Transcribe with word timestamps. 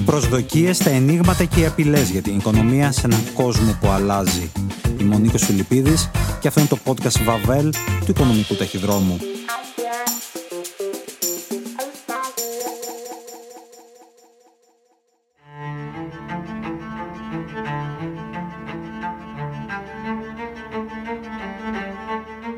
Οι 0.00 0.02
προσδοκίες, 0.02 0.78
τα 0.78 0.90
ενίγματα 0.90 1.44
και 1.44 1.60
οι 1.60 1.66
απειλές 1.66 2.10
για 2.10 2.22
την 2.22 2.36
οικονομία 2.36 2.92
σε 2.92 3.06
έναν 3.06 3.20
κόσμο 3.34 3.76
που 3.80 3.88
αλλάζει. 3.88 4.52
Είμαι 5.00 5.14
ο 5.14 5.18
Νίκος 5.18 5.44
Φιλιππίδης 5.44 6.10
και 6.40 6.48
αυτό 6.48 6.60
είναι 6.60 6.68
το 6.68 6.78
podcast 6.84 7.22
Βαβέλ 7.24 7.72
του 7.72 8.06
Οικονομικού 8.08 8.54
Ταχυδρόμου. 8.54 9.18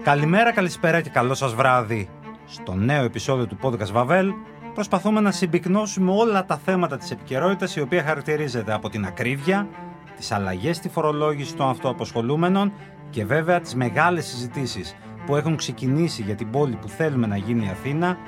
Καλημέρα, 0.03 0.53
καλησπέρα 0.53 1.01
και 1.01 1.11
καλό 1.11 1.35
σας 1.35 1.55
βράδυ. 1.55 2.09
Στο 2.47 2.75
νέο 2.75 3.05
επεισόδιο 3.05 3.47
του 3.47 3.59
podcast 3.63 3.93
Βαβέλ 3.93 4.33
προσπαθούμε 4.75 5.21
να 5.21 5.31
συμπυκνώσουμε 5.31 6.13
όλα 6.13 6.45
τα 6.45 6.57
θέματα 6.57 6.97
της 6.97 7.11
επικαιρότητας 7.11 7.77
η 7.77 7.81
οποία 7.81 8.03
χαρακτηρίζεται 8.03 8.73
από 8.73 8.89
την 8.89 9.05
ακρίβεια, 9.05 9.69
τις 10.17 10.33
αλλαγές 10.33 10.77
στη 10.77 10.89
φορολόγηση 10.89 11.55
των 11.55 11.69
αυτοαποσχολούμενων 11.69 12.73
και 13.11 13.25
βέβαια 13.25 13.61
τις 13.61 13.75
μεγάλες 13.75 14.27
συζητήσεις 14.27 14.97
που 15.27 15.37
έχουν 15.37 15.57
ξεκινήσει 15.57 16.23
για 16.23 16.35
την 16.35 16.51
πόλη 16.51 16.77
που 16.81 16.89
θέλουμε 16.89 17.27
να 17.27 17.37
γίνει 17.37 17.65
η 17.65 17.69
Αθήνα 17.69 18.19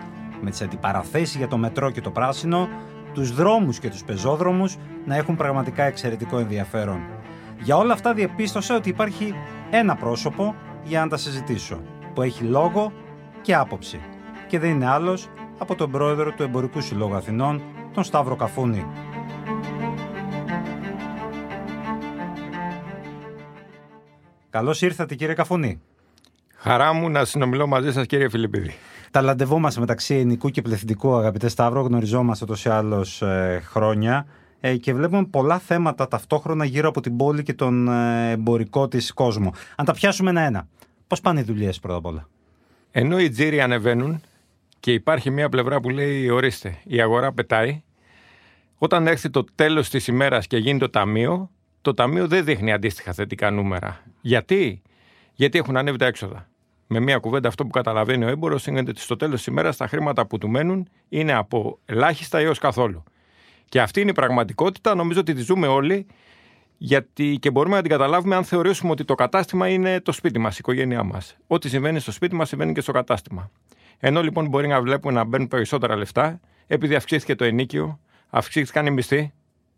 με 0.41 0.51
τις 0.51 0.63
αντιπαραθέσεις 0.63 1.37
για 1.37 1.49
το 1.49 1.57
μετρό 1.57 1.91
και 1.91 2.01
το 2.01 2.11
πράσινο, 2.11 2.69
τους 3.13 3.35
δρόμους 3.35 3.79
και 3.79 3.91
τους 3.91 4.05
πεζόδρομους 4.05 4.77
να 5.05 5.17
έχουν 5.17 5.37
πραγματικά 5.37 5.85
εξαιρετικό 5.85 6.39
ενδιαφέρον. 6.39 7.01
Για 7.61 7.77
όλα 7.77 7.93
αυτά 7.93 8.15
διαπίστωσα 8.15 8.77
ότι 8.77 8.89
υπάρχει 8.89 9.35
ένα 9.71 9.97
πρόσωπο 9.97 10.55
για 10.85 11.01
να 11.01 11.09
τα 11.09 11.17
συζητήσω, 11.17 11.81
που 12.15 12.23
έχει 12.23 12.45
λόγο 12.45 12.93
και 13.41 13.55
άποψη. 13.55 14.01
Και 14.47 14.59
δεν 14.59 14.71
είναι 14.71 14.91
άλλος 14.91 15.29
από 15.59 15.75
τον 15.75 15.91
πρόεδρο 15.91 16.33
του 16.33 16.43
Εμπορικού 16.43 16.81
Συλλόγου 16.81 17.15
Αθηνών, 17.15 17.63
τον 17.95 18.05
Σταύρο 18.05 18.37
Καφούνη. 18.37 18.87
Καλώς 24.51 24.83
ήρθατε 24.83 25.15
κύριε 25.15 25.35
Καφούνη. 25.35 25.81
Χαρά 26.55 26.93
μου 26.93 27.11
να 27.11 27.25
συνομιλώ 27.25 27.67
μαζί 27.67 27.93
σας 27.93 28.07
κύριε 28.07 28.29
Φιλιππίδη. 28.29 28.75
Τα 29.11 29.23
λαντεβού 29.23 29.61
μας 29.61 29.79
μεταξύ 29.79 30.15
ενικού 30.15 30.49
και 30.49 30.63
πληθυντικού 30.63 31.15
αγαπητέ 31.15 31.49
Σταύρο 31.49 31.81
γνωριζόμαστε 31.81 32.45
τόσο 32.45 32.71
άλλως 32.71 33.23
ε, 33.23 33.63
χρόνια 33.65 34.27
ε, 34.61 34.77
και 34.77 34.95
βλέπουμε 34.95 35.25
πολλά 35.25 35.59
θέματα 35.59 36.09
ταυτόχρονα 36.09 36.65
γύρω 36.65 36.89
από 36.89 37.01
την 37.01 37.17
πόλη 37.17 37.43
και 37.43 37.55
τον 37.55 37.89
ε, 37.89 38.31
εμπορικό 38.31 38.89
της 38.89 39.13
κόσμο. 39.13 39.53
Αν 39.77 39.85
τα 39.85 39.93
πιάσουμε 39.93 40.31
ένα-ένα, 40.31 40.69
πώς 41.07 41.21
πάνε 41.21 41.41
οι 41.41 41.43
δουλειές 41.43 41.81
πρώτα 41.81 41.99
απ' 41.99 42.07
όλα; 42.07 42.29
Ενώ 42.91 43.19
οι 43.19 43.31
τζίροι 43.31 43.61
ανεβαίνουν 43.61 44.21
και 44.85 44.93
υπάρχει 44.93 45.31
μια 45.31 45.49
πλευρά 45.49 45.81
που 45.81 45.91
λέει 45.91 46.29
ορίστε 46.29 46.79
η 46.85 47.01
αγορά 47.01 47.33
πετάει, 47.33 47.83
όταν 48.79 49.07
έρθει 49.07 49.31
το 49.31 49.45
τέλος 49.55 49.89
της 49.89 50.07
ημέρας 50.07 50.47
και 50.47 50.57
γίνει 50.57 50.79
το 50.79 50.91
ταμείο, 50.91 51.51
το 51.83 51.95
ταμείο 51.95 52.27
δεν 52.29 52.45
δείχνει 52.45 52.73
αντίστοιχα 52.73 53.13
θετικά 53.13 53.51
νούμερα. 53.51 54.03
Γιατί; 54.21 54.83
Γιατί 55.35 55.59
έχουν 55.59 55.77
ανέβει 55.77 55.99
τα 55.99 56.07
έξοδα. 56.07 56.49
Με 56.87 57.01
μια 57.01 57.19
κουβέντα, 57.19 57.49
αυτό 57.49 57.65
που 57.65 57.71
καταλαβαίνει 57.71 58.25
ο 58.25 58.29
έμπορο 58.29 58.59
είναι 58.69 58.81
ότι 58.81 59.01
στο 59.01 59.17
τέλος 59.17 59.37
της 59.37 59.47
ημέρας 59.47 59.77
τα 59.77 59.87
χρήματα 59.87 60.27
που 60.27 60.39
του 60.39 60.49
μένουν 60.49 60.89
είναι 61.09 61.33
από 61.33 61.79
ελάχιστα 61.85 62.39
έως 62.39 62.59
καθόλου. 62.59 63.03
Και 63.69 63.81
αυτή 63.81 64.01
είναι 64.01 64.11
η 64.11 64.15
πραγματικότητα, 64.15 64.95
νομίζω 64.95 65.21
ότι 65.21 65.35
τη 65.35 65.43
ζούμε 65.43 65.67
όλοι, 65.67 66.07
γιατί 66.79 67.39
και 67.41 67.51
μπορούμε 67.51 67.77
να 67.77 67.83
την 67.83 67.91
καταλάβουμε 67.91 68.37
αν 68.37 68.45
θεωρήσουμε 68.45 68.93
ότι 68.93 69.05
το 69.05 69.15
κατάστημα 69.15 69.69
είναι 69.69 70.01
το 70.01 70.13
σπίτι 70.13 70.39
μας, 70.39 70.55
η 70.55 70.57
οικογένειά 70.59 71.03
μας. 71.03 71.37
Ό,τι 71.47 71.69
συμβαίνει 71.69 71.99
στο 71.99 72.13
σπίτι 72.13 72.35
μας 72.35 72.49
συμβαίνει 72.49 72.73
και 72.73 72.81
στο 72.81 72.93
κατάστημα. 72.93 73.51
Ενώ 73.99 74.23
λοιπόν 74.23 74.49
μπορεί 74.49 74.67
να 74.67 74.81
βλέπουμε 74.81 75.15
να 75.15 75.25
μπαίνουν 75.25 75.49
περισσότερα 75.49 75.97
λεφτά, 75.97 76.41
επειδή 76.67 76.95
αυξήθηκε 76.95 77.35
το 77.35 77.45
ενίκιο, 77.45 78.01
αυξήθηκαν 78.31 78.87
οι 78.87 78.91
μισθοί, 78.91 79.33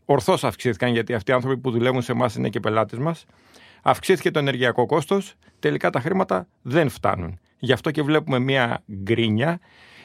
ορθώς 0.04 0.44
αυξήθηκαν 0.44 0.92
γιατί 0.92 1.14
αυτοί 1.14 1.30
οι 1.30 1.34
άνθρωποι 1.34 1.60
που 1.60 1.70
δουλεύουν 1.70 2.02
σε 2.02 2.12
εμάς 2.12 2.34
είναι 2.34 2.48
και 2.48 2.60
πελάτες 2.60 2.98
μας, 2.98 3.26
αυξήθηκε 3.82 4.30
το 4.30 4.38
ενεργειακό 4.38 4.86
κόστος, 4.86 5.34
τελικά 5.58 5.90
τα 5.90 6.00
χρήματα 6.00 6.48
δεν 6.62 6.88
φτάνουν. 6.88 7.38
Γι' 7.58 7.72
αυτό 7.72 7.90
και 7.90 8.02
βλέπουμε 8.02 8.38
μια 8.38 8.82
γκρίνια, 8.92 9.60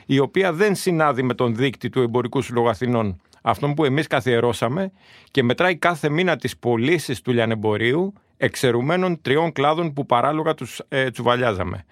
η 0.06 0.20
οποία 0.20 0.54
δεν 0.54 0.76
συνάδει 0.76 1.24
με 1.24 1.34
τον 1.34 1.56
δείκτη 1.56 1.90
του 1.90 2.02
Εμπορικού 2.02 2.42
Συλλόγου 2.42 2.70
Αθηνών 2.70 3.22
αυτόν 3.42 3.74
που 3.74 3.86
εμείς 3.86 4.08
καθιερώσαμε 4.08 4.92
και 5.32 5.44
μετράει 5.44 5.76
κάθε 5.76 6.10
μήνα 6.10 6.36
τις 6.36 6.58
πωλήσεις 6.58 7.22
του 7.22 7.32
λιανεμπορίου 7.32 8.14
εξαιρουμένων 8.38 9.22
τριών 9.22 9.52
κλάδων 9.52 9.94
που 9.94 10.06
παράλογα 10.06 10.54
τους 10.54 10.82
ε, 10.88 11.10
τσουβαλιάζαμε. 11.10 11.86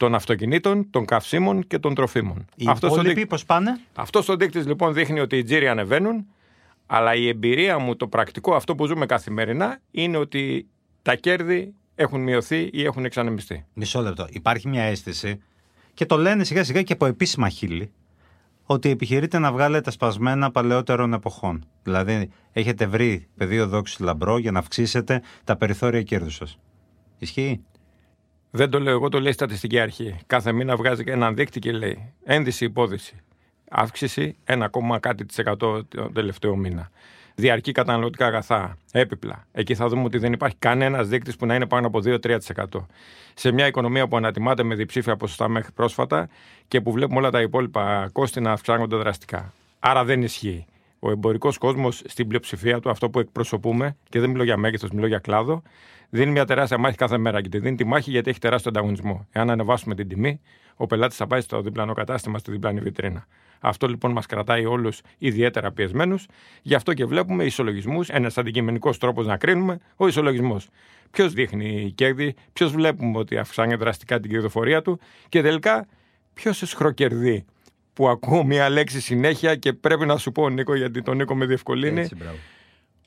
Των 0.00 0.14
αυτοκινήτων, 0.14 0.90
των 0.90 1.04
καυσίμων 1.04 1.66
και 1.66 1.78
των 1.78 1.94
τροφίμων. 1.94 2.44
Οι 2.56 2.64
αυτός 2.68 2.92
υπόλοιποι 2.92 3.26
πώς 3.26 3.44
πάνε; 3.44 3.80
Αυτός 3.94 4.28
ο 4.28 4.36
δείκτης 4.36 4.66
λοιπόν 4.66 4.92
δείχνει 4.92 5.20
ότι 5.20 5.36
οι 5.36 5.42
τζίροι 5.42 5.68
ανεβαίνουν, 5.68 6.26
αλλά 6.86 7.14
η 7.14 7.28
εμπειρία 7.28 7.78
μου, 7.78 7.96
το 7.96 8.06
πρακτικό, 8.06 8.54
αυτό 8.54 8.74
που 8.74 8.86
ζούμε 8.86 9.06
καθημερινά, 9.06 9.78
είναι 9.90 10.16
ότι 10.16 10.66
τα 11.02 11.14
κέρδη 11.14 11.74
έχουν 11.94 12.20
μειωθεί 12.20 12.70
ή 12.72 12.84
έχουν 12.84 13.04
εξανεμιστεί. 13.04 13.64
Μισό 13.74 14.00
λεπτό. 14.00 14.26
Υπάρχει 14.30 14.68
μια 14.68 14.82
αίσθηση 14.82 15.42
και 15.94 16.06
το 16.06 16.16
λένε 16.16 16.44
σιγά 16.44 16.64
σιγά 16.64 16.82
και 16.82 16.92
από 16.92 17.06
επίσημα 17.06 17.48
χείλη 17.48 17.92
ότι 18.64 18.88
επιχειρείτε 18.88 19.38
να 19.38 19.52
βγάλετε 19.52 19.90
σπασμένα 19.90 20.50
παλαιότερων 20.50 21.12
εποχών. 21.12 21.64
Δηλαδή, 21.82 22.30
έχετε 22.52 22.86
βρει 22.86 23.28
πεδίο 23.36 23.66
δόξης 23.66 23.98
λαμπρό 23.98 24.38
για 24.38 24.50
να 24.50 24.58
αυξήσετε 24.58 25.22
τα 25.44 25.56
περιθώρια 25.56 26.02
κέρδους 26.02 26.34
σας. 26.34 26.58
Ισχύει; 27.18 27.64
Δεν 28.50 28.70
το 28.70 28.80
λέω 28.80 28.92
εγώ, 28.92 29.08
το 29.08 29.20
λέει 29.20 29.30
η 29.30 29.34
Στατιστική 29.34 29.78
Αρχή. 29.78 30.16
Κάθε 30.26 30.52
μήνα 30.52 30.76
βγάζει 30.76 31.04
έναν 31.06 31.34
δείκτη 31.34 31.58
και 31.58 31.72
λέει 31.72 32.12
ένδυση 32.24 32.64
υπόδειση. 32.64 33.16
Αύξηση 33.70 34.36
1, 34.44 34.66
κάτι 35.00 35.24
της 35.24 35.38
εκατό 35.38 35.84
το 35.84 36.10
τελευταίο 36.12 36.56
μήνα 36.56 36.90
διαρκή 37.40 37.72
καταναλωτικά 37.72 38.26
αγαθά, 38.26 38.76
έπιπλα. 38.92 39.46
Εκεί 39.52 39.74
θα 39.74 39.88
δούμε 39.88 40.04
ότι 40.04 40.18
δεν 40.18 40.32
υπάρχει 40.32 40.56
κανένας 40.58 41.08
δείκτη 41.08 41.32
που 41.38 41.46
να 41.46 41.54
είναι 41.54 41.66
πάνω 41.66 41.86
από 41.86 42.00
2-3%. 42.04 42.38
Σε 43.34 43.52
μια 43.52 43.66
οικονομία 43.66 44.08
που 44.08 44.16
ανατιμάται 44.16 44.62
με 44.62 44.74
διψήφια 44.74 45.16
ποσοστά 45.16 45.48
μέχρι 45.48 45.72
πρόσφατα 45.72 46.28
και 46.68 46.80
που 46.80 46.92
βλέπουμε 46.92 47.18
όλα 47.18 47.30
τα 47.30 47.40
υπόλοιπα 47.40 48.08
κόστη 48.12 48.40
να 48.40 48.52
αυξάνονται 48.52 48.96
δραστικά. 48.96 49.52
Άρα 49.80 50.04
δεν 50.04 50.22
ισχύει. 50.22 50.66
Ο 51.02 51.10
εμπορικός 51.10 51.58
κόσμος 51.58 52.02
στην 52.06 52.26
πλειοψηφία 52.28 52.80
του, 52.80 52.90
αυτό 52.90 53.10
που 53.10 53.18
εκπροσωπούμε, 53.18 53.96
και 54.08 54.20
δεν 54.20 54.30
μιλώ 54.30 54.42
για 54.42 54.56
μέγεθος, 54.56 54.90
μιλώ 54.90 55.06
για 55.06 55.18
κλάδο, 55.18 55.62
δίνει 56.10 56.30
μια 56.30 56.44
τεράστια 56.44 56.78
μάχη 56.78 56.96
κάθε 56.96 57.18
μέρα. 57.18 57.40
Και 57.40 57.48
τη 57.48 57.58
δίνει 57.58 57.76
τη 57.76 57.84
μάχη 57.84 58.10
γιατί 58.10 58.30
έχει 58.30 58.38
τεράστιο 58.38 58.70
ανταγωνισμό. 58.70 59.26
Εάν 59.32 59.50
ανεβάσουμε 59.50 59.94
την 59.94 60.08
τιμή, 60.08 60.40
ο 60.76 60.86
πελάτης 60.86 61.16
θα 61.16 61.26
πάει 61.26 61.40
στο 61.40 61.62
διπλανό 61.62 61.92
κατάστημα, 61.92 62.38
στη 62.38 62.50
διπλανή 62.50 62.80
βιτρίνα. 62.80 63.26
Αυτό 63.60 63.86
λοιπόν 63.88 64.12
μας 64.12 64.26
κρατάει 64.26 64.64
όλους 64.64 65.00
ιδιαίτερα 65.18 65.72
πιεσμένους. 65.72 66.26
Γι' 66.62 66.74
αυτό 66.74 66.94
και 66.94 67.04
βλέπουμε 67.04 67.44
ισολογισμούς, 67.44 68.08
ένας 68.08 68.38
αντικειμενικός 68.38 68.98
τρόπος 68.98 69.26
να 69.26 69.36
κρίνουμε, 69.36 69.78
ο 69.96 70.06
ισολογισμός. 70.06 70.68
Ποιος 71.10 71.32
δείχνει 71.32 71.92
κέρδη, 71.94 72.34
ποιος 72.52 72.72
βλέπουμε 72.72 73.18
ότι 73.18 73.38
αυξάνει 73.38 73.74
δραστικά 73.74 74.20
την 74.20 74.30
κερδοφορία 74.30 74.82
του 74.82 75.00
και 75.28 75.42
τελικά 75.42 75.86
ποιος 76.34 76.62
εσχροκερδεί. 76.62 77.44
Που 77.92 78.08
ακούω 78.08 78.44
μια 78.44 78.68
λέξη 78.68 79.00
συνέχεια 79.00 79.56
και 79.56 79.72
πρέπει 79.72 80.06
να 80.06 80.16
σου 80.16 80.32
πω, 80.32 80.48
Νίκο, 80.48 80.74
γιατί 80.74 81.02
τον 81.02 81.16
Νίκο 81.16 81.34
με 81.34 81.46
διευκολύνει. 81.46 82.00
Έτσι, 82.00 82.16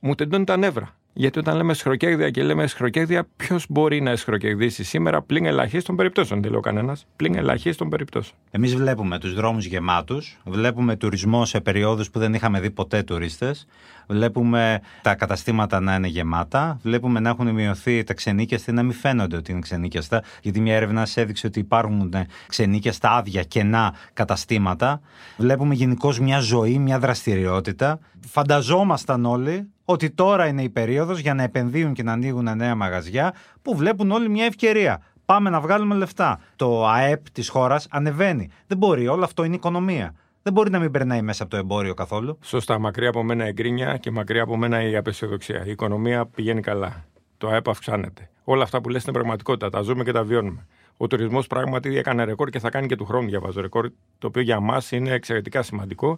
μου 0.01 0.15
τεντώνει 0.15 0.43
τα 0.43 0.57
νεύρα. 0.57 0.95
Γιατί 1.15 1.39
όταν 1.39 1.55
λέμε 1.55 1.73
σχροκέρδια 1.73 2.29
και 2.29 2.43
λέμε 2.43 2.67
σχροκέρδια, 2.67 3.27
ποιος 3.35 3.65
μπορεί 3.69 4.01
να 4.01 4.11
εσχροκερδίσει 4.11 4.83
σήμερα 4.83 5.21
πλην 5.21 5.45
ελαχίστων 5.45 5.95
περιπτώσεων. 5.95 6.41
Δεν 6.41 6.51
λέω 6.51 6.59
κανένας. 6.59 7.05
Πλην 7.15 7.35
ελαχίστων 7.35 7.89
περιπτώσεων. 7.89 8.37
Εμείς 8.51 8.75
βλέπουμε 8.75 9.19
τους 9.19 9.33
δρόμους 9.33 9.65
γεμάτους, 9.65 10.41
βλέπουμε 10.45 10.95
τουρισμό 10.95 11.45
σε 11.45 11.61
περιόδους 11.61 12.09
που 12.09 12.19
δεν 12.19 12.33
είχαμε 12.33 12.59
δει 12.59 12.71
ποτέ 12.71 13.03
τουρίστες, 13.03 13.67
βλέπουμε 14.07 14.81
τα 15.01 15.15
καταστήματα 15.15 15.79
να 15.79 15.95
είναι 15.95 16.07
γεμάτα, 16.07 16.79
βλέπουμε 16.81 17.19
να 17.19 17.29
έχουν 17.29 17.49
μειωθεί 17.49 18.03
τα 18.03 18.13
ξενίκια 18.13 18.59
να 18.65 18.83
μην 18.83 18.93
φαίνονται 18.93 19.35
ότι 19.35 19.51
είναι 19.51 19.59
ξενίκιαστα, 19.59 20.23
γιατί 20.41 20.59
μια 20.59 20.75
έρευνα 20.75 21.07
έδειξε 21.13 21.47
ότι 21.47 21.59
υπάρχουν 21.59 22.13
ξενίκιαστα 22.47 23.11
άδεια 23.11 23.43
κενά 23.43 23.93
καταστήματα. 24.13 25.01
Βλέπουμε 25.37 25.73
γενικώς 25.73 26.19
μια 26.19 26.39
ζωή, 26.39 26.77
μια 26.77 26.99
δραστηριότητα. 26.99 27.99
Φανταζόμασταν 28.27 29.25
όλοι 29.25 29.67
ότι 29.85 30.09
τώρα 30.09 30.47
είναι 30.47 30.63
η 30.63 30.69
περίοδος 30.69 31.19
για 31.19 31.33
να 31.33 31.43
επενδύουν 31.43 31.93
και 31.93 32.03
να 32.03 32.11
ανοίγουν 32.11 32.57
νέα 32.57 32.75
μαγαζιά 32.75 33.33
που 33.61 33.75
βλέπουν 33.75 34.11
όλοι 34.11 34.29
μια 34.29 34.45
ευκαιρία. 34.45 35.01
Πάμε 35.25 35.49
να 35.49 35.59
βγάλουμε 35.59 35.95
λεφτά. 35.95 36.39
Το 36.55 36.87
ΑΕΠ 36.87 37.29
της 37.29 37.49
χώρας 37.49 37.87
ανεβαίνει. 37.89 38.49
Δεν 38.67 38.77
μπορεί, 38.77 39.07
όλο 39.07 39.23
αυτό 39.23 39.43
είναι 39.43 39.55
οικονομία. 39.55 40.13
Δεν 40.43 40.53
μπορεί 40.53 40.69
να 40.69 40.79
μην 40.79 40.91
περνάει 40.91 41.21
μέσα 41.21 41.43
από 41.43 41.51
το 41.51 41.57
εμπόριο 41.57 41.93
καθόλου. 41.93 42.37
Σωστά. 42.41 42.79
Μακριά 42.79 43.09
από 43.09 43.23
μένα 43.23 43.45
εγκρίνια 43.45 43.97
και 43.97 44.11
μακριά 44.11 44.43
από 44.43 44.57
μένα 44.57 44.83
η 44.83 44.95
απεσιοδοξία. 44.95 45.65
Η 45.65 45.71
οικονομία 45.71 46.25
πηγαίνει 46.25 46.61
καλά. 46.61 47.05
Το 47.37 47.47
ΑΕΠ 47.47 47.69
αυξάνεται. 47.69 48.29
Όλα 48.43 48.63
αυτά 48.63 48.81
που 48.81 48.89
λες 48.89 49.03
είναι 49.03 49.13
πραγματικότητα. 49.13 49.69
Τα 49.69 49.81
ζούμε 49.81 50.03
και 50.03 50.11
τα 50.11 50.23
βιώνουμε. 50.23 50.67
Ο 50.97 51.07
τουρισμός 51.07 51.47
πράγματι 51.47 51.97
έκανε 51.97 52.23
ρεκόρ 52.23 52.49
και 52.49 52.59
θα 52.59 52.69
κάνει 52.69 52.87
και 52.87 52.95
του 52.95 53.05
χρόνου 53.05 53.27
διαβάζω 53.27 53.61
ρεκόρ, 53.61 53.89
το 54.17 54.27
οποίο 54.27 54.41
για 54.41 54.59
μας 54.59 54.91
είναι 54.91 55.11
εξαιρετικά 55.11 55.61
σημαντικό. 55.61 56.17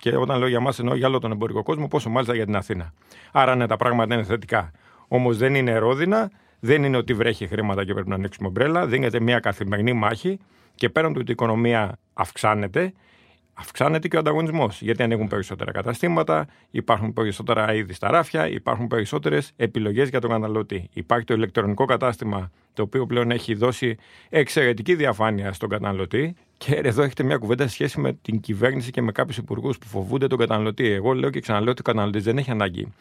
Και 0.00 0.16
όταν 0.16 0.38
λέω 0.38 0.48
για 0.48 0.60
μας, 0.60 0.78
εννοώ 0.78 0.94
για 0.94 1.06
όλο 1.06 1.18
τον 1.18 1.32
εμπορικό 1.32 1.62
κόσμο, 1.62 1.88
πόσο 1.88 2.10
μάλιστα 2.10 2.34
για 2.34 2.44
την 2.44 2.56
Αθήνα. 2.56 2.92
Άρα 3.32 3.54
ναι, 3.54 3.66
τα 3.66 3.76
πράγματα 3.76 4.14
είναι 4.14 4.24
θετικά. 4.24 4.70
Όμως 5.08 5.36
δεν 5.36 5.54
είναι 5.54 5.70
ερώδινα, 5.70 6.30
δεν 6.60 6.84
είναι 6.84 6.96
ότι 6.96 7.14
βρέχει 7.14 7.46
χρήματα 7.46 7.84
και 7.84 7.92
πρέπει 7.92 8.08
να 8.08 8.14
ανοίξουμε 8.14 8.48
ομπρέλα. 8.48 8.86
Δίνεται 8.86 9.20
μια 9.20 9.40
καθημερινή 9.40 9.92
μάχη 9.92 10.38
και 10.74 10.88
πέραν 10.88 11.12
του 11.12 11.18
ότι 11.20 11.30
η 11.30 11.32
οικονομία 11.32 11.98
αυξάνεται, 12.14 12.92
αυξάνεται 13.58 14.08
και 14.08 14.16
ο 14.16 14.18
ανταγωνισμός. 14.18 14.82
Γιατί 14.82 15.02
ανοίγουν 15.02 15.28
περισσότερα 15.28 15.72
καταστήματα, 15.72 16.46
υπάρχουν 16.70 17.12
περισσότερα 17.12 17.74
είδη 17.74 17.92
στα 17.92 18.10
ράφια, 18.10 18.48
υπάρχουν 18.48 18.86
περισσότερες 18.86 19.52
επιλογές 19.56 20.08
για 20.08 20.20
τον 20.20 20.30
καταναλωτή. 20.30 20.88
Υπάρχει 20.92 21.26
το 21.26 21.34
ηλεκτρονικό 21.34 21.84
κατάστημα, 21.84 22.50
το 22.74 22.82
οποίο 22.82 23.06
πλέον 23.06 23.30
έχει 23.30 23.54
δώσει 23.54 23.96
εξαιρετική 24.28 24.94
διαφάνεια 24.94 25.52
στον 25.52 25.68
καταναλωτή. 25.68 26.34
Και 26.58 26.74
εδώ 26.74 27.02
έχετε 27.02 27.22
μια 27.22 27.36
κουβέντα 27.36 27.62
σε 27.62 27.70
σχέση 27.70 28.00
με 28.00 28.12
την 28.22 28.40
κυβέρνηση 28.40 28.90
και 28.90 29.02
με 29.02 29.12
κάποιους 29.12 29.36
υπουργούς 29.36 29.78
που 29.78 29.86
φοβούνται 29.86 30.26
τον 30.26 30.38
καταναλωτή. 30.38 30.86
Εγώ 30.90 31.12
λέω 31.12 31.30
και 31.30 31.40
ξαναλέω 31.40 31.70
ότι 31.70 31.80
ο 31.80 31.84
καταναλωτής 31.84 32.24
δεν 32.24 32.38
έχει 32.38 32.50
ανάγκη 32.50 32.92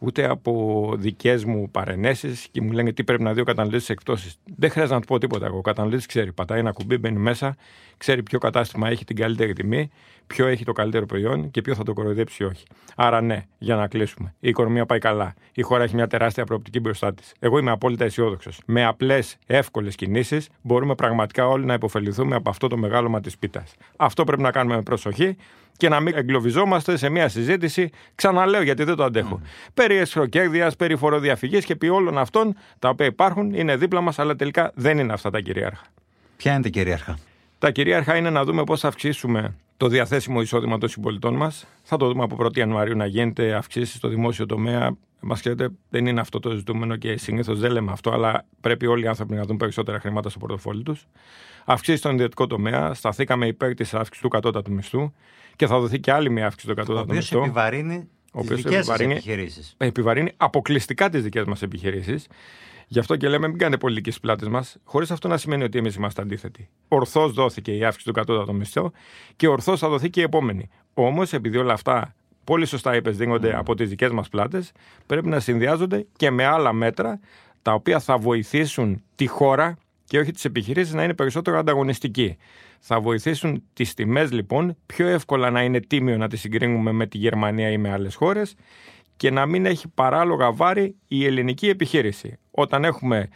ούτε 0.00 0.30
από 0.30 0.94
δικές 0.96 1.44
μου 1.44 1.70
παρενέσεις 1.70 2.48
και 2.50 2.60
μου 2.60 2.72
λένε 2.72 2.92
τι 2.92 3.04
πρέπει 3.04 3.22
να 3.22 3.32
δει 3.32 3.40
ο 3.40 3.44
καταναλωτής 3.44 3.82
στι 3.82 3.92
εκπτώσει. 3.92 4.32
Δεν 4.56 4.70
χρειάζεται 4.70 4.94
να 4.94 5.00
του 5.00 5.06
πω 5.06 5.18
τίποτα. 5.18 5.46
Εγώ. 5.46 5.58
Ο 5.58 5.60
καταναλωτής 5.60 6.06
ξέρει. 6.06 6.32
Πατάει 6.32 6.58
ένα 6.58 6.72
κουμπί, 6.72 6.98
μπαίνει 6.98 7.18
μέσα, 7.18 7.56
ξέρει 7.96 8.22
ποιο 8.22 8.38
κατάστημα 8.38 8.88
έχει 8.88 9.04
την 9.04 9.16
καλύτερη 9.16 9.52
τιμή, 9.52 9.90
ποιο 10.26 10.46
έχει 10.46 10.64
το 10.64 10.72
καλύτερο 10.72 11.06
προϊόν 11.06 11.50
και 11.50 11.60
ποιο 11.60 11.74
θα 11.74 11.82
το 11.82 11.92
κοροϊδέψει 11.92 12.42
ή 12.42 12.46
όχι. 12.46 12.64
Άρα, 12.96 13.20
ναι, 13.20 13.46
για 13.58 13.76
να 13.76 13.86
κλείσουμε. 13.86 14.34
Η 14.40 14.48
οικονομία 14.48 14.86
πάει 14.86 14.98
καλά. 14.98 15.34
Η 15.52 15.62
χώρα 15.62 15.82
έχει 15.82 15.94
μια 15.94 16.06
τεράστια 16.06 16.44
προοπτική 16.44 16.80
μπροστά 16.80 17.14
της. 17.14 17.32
Εγώ 17.38 17.58
είμαι 17.58 17.70
απόλυτα 17.70 18.04
αισιόδοξος. 18.04 18.60
Με 18.66 18.84
απλές, 18.84 19.36
εύκολες 19.46 19.94
κινήσεις 19.94 20.48
μπορούμε 20.62 20.94
πραγματικά 20.94 21.48
όλοι 21.48 21.64
να 21.64 21.74
υποφεληθούμε 21.74 22.36
από 22.36 22.50
αυτό 22.50 22.68
το 22.68 22.76
μεγάλωμα 22.76 23.20
της 23.20 23.38
πίτας. 23.38 23.74
Αυτό 23.96 24.24
πρέπει 24.24 24.42
να 24.42 24.50
κάνουμε 24.50 24.76
με 24.76 24.82
προσοχή 24.82 25.36
και 25.80 25.88
να 25.88 26.00
μην 26.00 26.14
εγκλωβιζόμαστε 26.16 26.96
σε 26.96 27.08
μια 27.08 27.28
συζήτηση, 27.28 27.90
ξαναλέω 28.14 28.62
γιατί 28.62 28.84
δεν 28.84 28.96
το 28.96 29.04
αντέχω, 29.04 29.40
περί 29.74 29.96
εσχροκέρδειας, 29.96 30.76
περί 30.76 30.96
φοροδιαφυγής 30.96 31.64
και 31.64 31.72
επί 31.72 31.88
όλων 31.88 32.18
αυτών 32.18 32.56
τα 32.78 32.88
οποία 32.88 33.06
υπάρχουν, 33.06 33.54
είναι 33.54 33.76
δίπλα 33.76 34.00
μας, 34.00 34.18
αλλά 34.18 34.36
τελικά 34.36 34.72
δεν 34.74 34.98
είναι 34.98 35.12
αυτά 35.12 35.30
τα 35.30 35.40
κυρίαρχα. 35.40 35.84
Ποια 36.36 36.52
είναι 36.52 36.62
τα 36.62 36.68
κυρίαρχα; 36.68 37.18
Τα 37.58 37.70
κυρίαρχα 37.70 38.16
είναι 38.16 38.30
να 38.30 38.44
δούμε 38.44 38.64
πώς 38.64 38.80
θα 38.80 38.88
αυξήσουμε 38.88 39.54
το 39.76 39.88
διαθέσιμο 39.88 40.40
εισόδημα 40.40 40.78
των 40.78 40.88
συμπολιτών 40.88 41.34
μας. 41.34 41.66
Θα 41.82 41.96
το 41.96 42.06
δούμε 42.06 42.22
από 42.22 42.36
1η 42.44 42.56
Ιανουαρίου 42.56 42.96
να 42.96 43.06
γίνεται 43.06 43.54
αυξήσεις 43.54 43.96
στο 43.96 44.08
δημόσιο 44.08 44.46
τομέα. 44.46 44.96
Μας 45.22 45.40
ξέρετε, 45.40 45.68
δεν 45.90 46.06
είναι 46.06 46.20
αυτό 46.20 46.40
το 46.40 46.50
ζητούμενο 46.50 46.96
και 46.96 47.16
συνήθως 47.16 47.58
δεν 47.60 47.70
λέμε 47.70 47.92
αυτό, 47.92 48.10
αλλά 48.10 48.46
πρέπει 48.60 48.86
όλοι 48.86 49.04
οι 49.04 49.06
άνθρωποι 49.06 49.34
να 49.34 49.42
δουν 49.44 49.56
περισσότερα 49.56 50.00
χρήματα 50.00 50.28
στο 50.28 50.38
πορτοφόλι 50.38 50.82
τους. 50.82 51.06
Αυξήσει 51.64 51.98
στον 51.98 52.14
ιδιωτικό 52.14 52.46
τομέα. 52.46 52.94
Σταθήκαμε 52.94 53.46
υπέρ 53.46 53.74
της 53.74 53.94
αύξησης 53.94 54.20
του 54.20 54.28
κατώτατου 54.28 54.72
μισθού 54.72 55.12
και 55.56 55.66
θα 55.66 55.78
δοθεί 55.80 56.00
και 56.00 56.12
άλλη 56.12 56.30
μια 56.30 56.46
αύξηση 56.46 56.66
του 56.66 56.72
Ο 56.78 56.80
κατώτατου 56.80 57.06
οποίος 57.08 57.16
μισθού. 57.30 57.38
επιβαρύνει 57.38 57.94
Ο 58.32 58.40
τις 58.40 58.50
οποίος 58.50 58.62
δικές 58.62 58.72
σας 58.74 58.78
επιβαρύνει- 58.78 59.12
επιχειρήσεις. 59.16 59.74
Επιβαρύνει 59.78 60.32
αποκλειστικά 60.36 61.08
τις 61.08 61.22
δικές 61.22 61.44
μας 61.44 61.62
επιχειρήσεις. 61.62 62.26
Γι' 62.86 62.98
αυτό 62.98 63.16
και 63.16 63.28
λέμε 63.28 63.48
μην 63.48 63.58
κάνετε 63.58 63.76
πολιτική 63.80 64.10
στις 64.10 64.22
πλάτες 64.22 64.48
μας, 64.48 64.76
χωρίς 64.84 65.10
αυτό 65.10 65.28
να 65.28 65.36
σημαίνει 65.36 65.62
ότι 65.62 65.78
εμείς 65.78 65.94
είμαστε 65.94 66.22
αντίθετοι. 66.22 66.68
Ορθώς 66.88 67.32
δόθηκε 67.32 67.76
η 67.76 67.84
αύξηση 67.84 68.06
του 68.06 68.12
κατώτατου 68.12 68.54
μισθού 68.54 68.90
και 69.36 69.48
ορθώς 69.48 69.78
θα 69.80 69.88
δοθεί 69.88 70.10
και 70.10 70.20
η 70.20 70.22
επόμενη. 70.22 70.68
Όμως, 70.94 71.32
επειδή 71.32 71.56
όλα 71.56 71.72
αυτά 71.72 72.14
πολύ 72.44 72.66
σωστά 72.66 72.96
είπες, 72.96 73.16
δίνονται 73.16 73.56
από 73.56 73.74
τις 73.74 73.88
δικές 73.88 74.10
μας 74.10 74.28
πλάτες, 74.28 74.72
πρέπει 75.06 75.28
να 75.28 75.40
συνδυάζονται 75.40 76.06
και 76.16 76.30
με 76.30 76.44
άλλα 76.44 76.72
μέτρα 76.72 77.20
τα 77.62 77.72
οποία 77.72 78.00
θα 78.00 78.18
βοηθήσουν 78.18 79.02
τη 79.14 79.26
χώρα 79.26 79.76
και 80.04 80.18
όχι 80.18 80.30
τις 80.30 80.44
επιχειρήσεις 80.44 80.94
να 80.94 81.04
είναι 81.04 81.14
περισσότερο 81.14 81.58
ανταγωνιστική. 81.58 82.36
Θα 82.80 83.00
βοηθήσουν 83.00 83.62
τις 83.72 83.94
τιμές 83.94 84.32
λοιπόν 84.32 84.76
πιο 84.86 85.06
εύκολα 85.06 85.50
να 85.50 85.62
είναι 85.62 85.80
τίμιο 85.80 86.16
να 86.16 86.28
τις 86.28 86.40
συγκρίνουμε 86.40 86.92
με 86.92 87.06
τη 87.06 87.18
Γερμανία 87.18 87.70
ή 87.70 87.78
με 87.78 87.90
άλλες 87.90 88.14
χώρες 88.14 88.54
και 89.16 89.30
να 89.30 89.46
μην 89.46 89.66
έχει 89.66 89.88
παράλογα 89.88 90.52
βάρη 90.52 90.96
η 91.08 91.26
ελληνική 91.26 91.68
επιχείρηση. 91.68 92.38
Όταν 92.50 92.84
έχουμε 92.84 93.28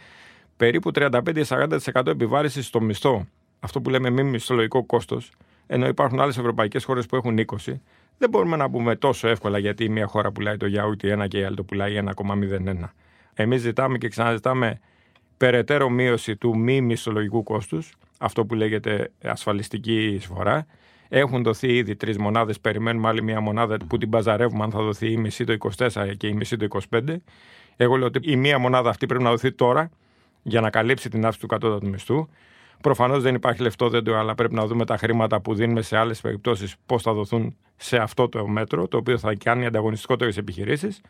περίπου 0.57 0.91
35-40% 0.95 2.07
επιβάρησης 2.07 2.65
στο 2.65 2.81
μισθό, 2.81 3.27
αυτό 3.59 3.81
που 3.81 3.89
λέμε 3.89 4.09
μη 4.09 4.23
μισθολογικό 4.23 4.83
κόστος, 4.85 5.31
ενώ 5.67 5.87
υπάρχουν 5.87 6.19
άλλες 6.19 6.37
ευρωπαϊκές 6.37 6.83
χώρες 6.83 7.05
που 7.05 7.15
έχουν 7.15 7.37
20, 7.37 7.81
δεν 8.17 8.29
μπορούμε 8.29 8.55
να 8.55 8.69
πούμε 8.69 8.95
τόσο 8.95 9.27
εύκολα 9.27 9.57
γιατί 9.57 9.83
η 9.83 9.89
μία 9.89 10.07
χώρα 10.07 10.31
πουλάει 10.31 10.57
το 10.57 10.65
γιαούρτι 10.65 11.15
1 11.19 11.27
και 11.27 11.39
η 11.39 11.43
άλλη 11.43 11.55
το 11.55 11.63
πουλάει 11.63 11.99
1,01. 12.15 12.89
Εμείς 13.33 13.61
ζητάμε 13.61 13.97
και 13.97 14.07
ξαναζητάμε 14.07 14.79
περαιτέρω 15.37 15.89
μείωση 15.89 16.35
του 16.35 16.57
μη 16.57 16.81
μισθολογικού 16.81 17.43
κόστους, 17.43 17.93
αυτό 18.19 18.45
που 18.45 18.55
λέγεται 18.55 19.11
ασφαλιστική 19.23 20.05
εισφορά. 20.05 20.65
Έχουν 21.09 21.43
δοθεί 21.43 21.75
ήδη 21.75 21.95
τρεις 21.95 22.17
μονάδες. 22.17 22.59
Περιμένουμε 22.59 23.07
άλλη 23.07 23.23
μία 23.23 23.39
μονάδα 23.39 23.77
που 23.87 23.97
την 23.97 24.07
μπαζαρεύουμε 24.07 24.63
αν 24.63 24.71
θα 24.71 24.81
δοθεί 24.81 25.11
η 25.11 25.17
μισή 25.17 25.43
το 25.43 25.57
24 25.77 26.13
και 26.17 26.27
η 26.27 26.33
μισή 26.33 26.57
το 26.57 26.67
25. 26.91 27.15
Εγώ 27.75 27.95
λέω 27.95 28.07
ότι 28.07 28.31
η 28.31 28.35
μία 28.35 28.59
μονάδα 28.59 28.89
αυτή 28.89 29.05
πρέπει 29.05 29.23
να 29.23 29.29
δοθεί 29.29 29.51
τώρα 29.51 29.89
για 30.43 30.61
να 30.61 30.69
καλύψει 30.69 31.09
την 31.09 31.19
αύξηση 31.19 31.39
του 31.41 31.47
κατώτατου 31.47 31.89
μισθού. 31.89 32.27
Προφανώς 32.81 33.21
δεν 33.21 33.35
υπάρχει 33.35 33.61
λεφτόδεντρο, 33.61 34.19
αλλά 34.19 34.35
πρέπει 34.35 34.53
να 34.53 34.65
δούμε 34.65 34.85
τα 34.85 34.97
χρήματα 34.97 35.41
που 35.41 35.53
δίνουμε 35.53 35.81
σε 35.81 35.97
άλλες 35.97 36.21
περιπτώσεις 36.21 36.75
πώς 36.85 37.01
θα 37.01 37.13
δοθούν 37.13 37.55
σε 37.75 37.97
αυτό 37.97 38.29
το 38.29 38.47
μέτρο, 38.47 38.87
το 38.87 38.97
οποίο 38.97 39.17
θα 39.17 39.35
κάνει 39.43 39.65
ανταγωνιστικότερες 39.65 40.37
επιχειρήσεις. 40.37 41.01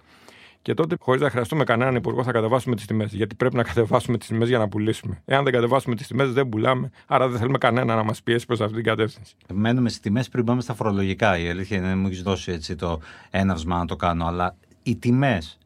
Και 0.62 0.74
τότε, 0.74 0.96
χωρίς 1.00 1.22
να 1.22 1.30
χρειαστούμε 1.30 1.64
κανέναν 1.64 1.96
υπουργό, 1.96 2.24
θα 2.24 2.32
κατεβάσουμε 2.32 2.76
τις 2.76 2.86
τιμές. 2.86 3.14
Γιατί 3.14 3.36
πρέπει 3.36 3.56
να 3.56 3.64
κατεβάσουμε 3.64 4.18
τις 4.18 4.28
τιμές 4.28 4.48
για 4.48 4.58
να 4.58 4.68
πουλήσουμε. 4.68 5.22
Εάν 5.26 5.44
δεν 5.44 5.54
κατεβάσουμε 5.54 5.96
τις 5.96 6.08
τιμές, 6.08 6.34
δεν 6.34 6.50
πουλάμε. 6.50 6.92
Άρα 7.08 7.28
δεν 7.28 7.40
θέλουμε 7.40 7.58
κανένα 7.58 7.96
να 7.96 8.04
μας 8.04 8.24
πιέσει 8.24 8.46
προς 8.46 8.62
αυτή 8.62 8.76
την 8.76 8.84
κατεύθυνση. 8.84 9.36
Μένουμε 9.54 9.90
στις 9.90 10.02
τιμές 10.02 10.30
πριν 10.30 10.46
πάμε 10.46 10.62
στα 10.62 10.74
φορολογικά. 10.74 11.38
Η 11.38 11.50
αλήθεια 11.50 11.78
είναι, 11.78 11.96
μου 11.96 12.08
έχεις 12.08 12.22
δώσει 12.22 12.52
έτσι 12.52 12.76
το 12.76 13.00
έναυσμα 13.30 13.78
να 13.78 13.86
το 13.86 13.96
κάνω. 13.96 14.26
Αλλά 14.26 14.56
οι 14.84 14.96
τιμές 14.96 15.58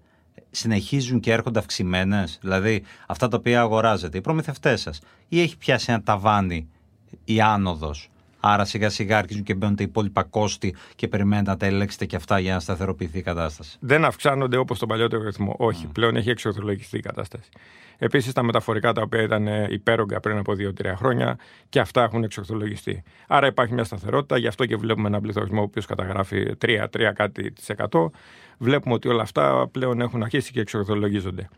συνεχίζουν 0.51 1.19
και 1.19 1.31
έρχονται 1.31 1.60
αυξημένες; 1.60 2.38
Δηλαδή, 2.42 2.84
αυτά 3.07 3.28
τα 3.28 3.38
οποία 3.38 3.62
αγοράζετε, 3.62 4.18
οι 4.18 4.22
προμηθευτές 4.22 4.81
σας, 4.81 5.00
ή 5.28 5.42
έχει 5.42 5.57
πιάσει 5.57 5.92
ένα 5.92 6.01
ταβάνι 6.01 6.68
η 7.24 7.42
άνοδος; 7.42 8.10
Άρα 8.39 8.65
σιγά 8.65 8.89
σιγά 8.89 9.18
αρχίζουν 9.18 9.44
και 9.44 9.53
μπαίνουν 9.53 9.75
τα 9.75 9.83
υπόλοιπα 9.83 10.24
κόστη 10.24 10.75
και 10.95 11.07
περιμένετε 11.07 11.50
να 11.50 11.57
τα 11.57 11.65
ελέγξετε 11.65 12.06
και 12.06 12.15
αυτά 12.15 12.39
για 12.39 12.53
να 12.53 12.59
σταθεροποιηθεί 12.59 13.18
η 13.18 13.21
κατάσταση. 13.21 13.77
δεν 13.80 14.06
αυξάνονται 14.06 14.57
όπως 14.57 14.80
τον 14.80 14.88
παλιότερο 14.88 15.24
ρυθμό. 15.24 15.56
Όχι, 15.57 15.88
πλέον 15.88 16.15
έχει 16.15 16.30
εξορθολογιστεί 16.30 16.97
η 16.97 17.02
κατάσταση. 17.02 17.49
Επίσης, 18.02 18.33
τα 18.33 18.44
μεταφορικά 18.44 18.94
τα 18.94 19.02
οποία 19.02 19.21
ήταν 19.21 19.47
ε, 19.47 19.68
υπέρογκα 19.69 20.19
πριν 20.19 20.37
από 20.37 20.54
2-3 20.81 20.94
χρόνια 20.95 21.37
και 21.69 21.80
αυτά 21.80 22.04
έχουν 22.04 22.23
εξορθολογιστεί. 22.23 23.04
Άρα 23.28 23.47
υπάρχει 23.47 23.73
μια 23.73 23.83
σταθερότητα, 23.83 24.37
γι' 24.37 24.47
αυτό 24.47 24.66
και 24.66 24.75
βλέπουμε 24.75 25.07
έναν 25.07 25.21
πληθωρισμό 25.21 25.59
ο 25.59 25.64
οποίος 25.64 25.85
καταγράφει 25.85 26.52
3-3 26.66 26.85
κάτι 27.16 27.52
της 27.52 27.69
εκατό. 27.69 28.11
Βλέπουμε 28.57 28.94
ότι 28.94 29.07
όλα 29.07 29.21
αυτά 29.21 29.68
πλέον 29.71 30.02
έχουν 30.02 30.23
αρχίσει 30.23 30.52
και 30.52 30.59
εξορθολογίζονται. 30.59 31.49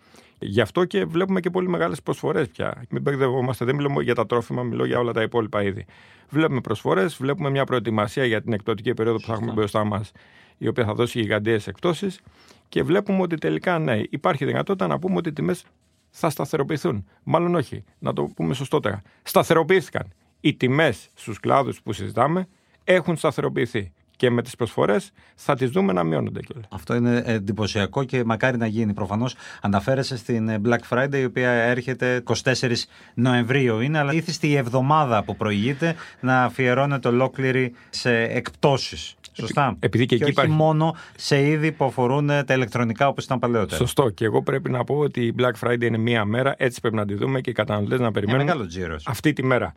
Γι' 0.43 0.61
αυτό 0.61 0.85
και 0.85 1.05
βλέπουμε 1.05 1.39
και 1.39 1.49
πολύ 1.49 1.69
μεγάλες 1.69 2.01
προσφορές 2.01 2.47
πια. 2.47 2.83
Μην 2.89 3.01
μπερδευόμαστε, 3.01 3.65
δεν 3.65 3.75
μιλώ 3.75 4.01
για 4.01 4.15
τα 4.15 4.25
τρόφιμα, 4.25 4.63
μιλώ 4.63 4.85
για 4.85 4.99
όλα 4.99 5.11
τα 5.11 5.21
υπόλοιπα 5.21 5.63
είδη. 5.63 5.85
Βλέπουμε 6.29 6.61
προσφορές, 6.61 7.15
βλέπουμε 7.15 7.49
μια 7.49 7.63
προετοιμασία 7.63 8.25
για 8.25 8.41
την 8.41 8.53
εκπτωτική 8.53 8.93
περίοδο 8.93 9.17
που 9.17 9.25
θα 9.25 9.33
έχουμε 9.33 9.51
μπροστά 9.51 9.83
μας, 9.83 10.11
η 10.57 10.67
οποία 10.67 10.85
θα 10.85 10.93
δώσει 10.93 11.19
γιγαντιαίε 11.19 11.59
εκπτώσεις. 11.65 12.21
Και 12.69 12.83
βλέπουμε 12.83 13.21
ότι 13.21 13.35
τελικά 13.35 13.79
ναι, 13.79 14.01
υπάρχει 14.09 14.45
δυνατότητα 14.45 14.87
να 14.87 14.99
πούμε 14.99 15.15
ότι 15.15 15.29
οι 15.29 15.33
τιμές 15.33 15.65
θα 16.09 16.29
σταθεροποιηθούν. 16.29 17.07
Μάλλον 17.23 17.55
όχι, 17.55 17.83
να 17.99 18.13
το 18.13 18.23
πούμε 18.23 18.53
σωστότερα. 18.53 19.01
Σταθεροποιήθηκαν. 19.23 20.13
Οι 20.39 20.53
τιμές 20.53 21.09
στους 21.13 21.39
κλάδους 21.39 21.81
που 21.81 21.93
συζητάμε 21.93 22.47
έχουν 22.83 23.15
σταθεροποιηθεί. 23.15 23.91
Και 24.21 24.29
με 24.29 24.41
τις 24.41 24.55
προσφορές 24.55 25.11
θα 25.35 25.55
τις 25.55 25.69
δούμε 25.69 25.93
να 25.93 26.03
μειώνονται 26.03 26.39
κιόλας. 26.39 26.67
Αυτό 26.71 26.95
είναι 26.95 27.21
εντυπωσιακό 27.25 28.03
και 28.03 28.23
μακάρι 28.23 28.57
να 28.57 28.65
γίνει. 28.67 28.93
Προφανώς 28.93 29.35
αναφέρεσαι 29.61 30.17
στην 30.17 30.49
ε, 30.49 30.61
Black 30.65 30.79
Friday, 30.89 31.15
η 31.15 31.23
οποία 31.23 31.49
έρχεται 31.51 32.23
24 32.43 32.71
Νοεμβρίου 33.13 33.79
είναι, 33.79 33.97
αλλά 33.97 34.13
ήθιστη 34.13 34.47
η 34.47 34.55
εβδομάδα 34.55 35.23
που 35.23 35.35
προηγείται 35.35 35.95
να 36.19 36.43
αφιερώνεται 36.43 37.07
ολόκληρη 37.07 37.73
σε 37.89 38.21
εκπτώσεις. 38.21 39.15
Σωστά. 39.33 39.75
επειδή 39.79 40.05
και 40.05 40.13
εκεί 40.15 40.23
όχι 40.23 40.31
υπάρχει- 40.31 40.51
μόνο 40.51 40.95
σε 41.15 41.47
είδη 41.47 41.71
που 41.71 41.85
αφορούν 41.85 42.29
ε, 42.29 42.43
τα 42.43 42.53
ηλεκτρονικά 42.53 43.07
όπως 43.07 43.23
ήταν 43.23 43.39
παλαιότερα. 43.39 43.75
Σωστό. 43.77 44.09
Και 44.09 44.25
εγώ 44.25 44.41
πρέπει 44.43 44.69
να 44.69 44.83
πω 44.83 44.95
ότι 44.97 45.25
η 45.25 45.35
Black 45.37 45.67
Friday 45.67 45.81
είναι 45.83 45.97
μία 45.97 46.25
μέρα, 46.25 46.55
έτσι 46.57 46.81
πρέπει 46.81 46.95
να 46.95 47.05
τη 47.05 47.13
δούμε 47.13 47.41
και 47.41 47.49
οι 47.49 47.53
καταναλωτές 47.53 47.97
να 47.97 48.03
Ένα 48.03 48.13
περιμένουν 48.13 48.43
μεγάλο 48.45 48.65
τζίρο. 48.67 48.97
αυτή 49.05 49.33
τη 49.33 49.43
μέρα. 49.43 49.73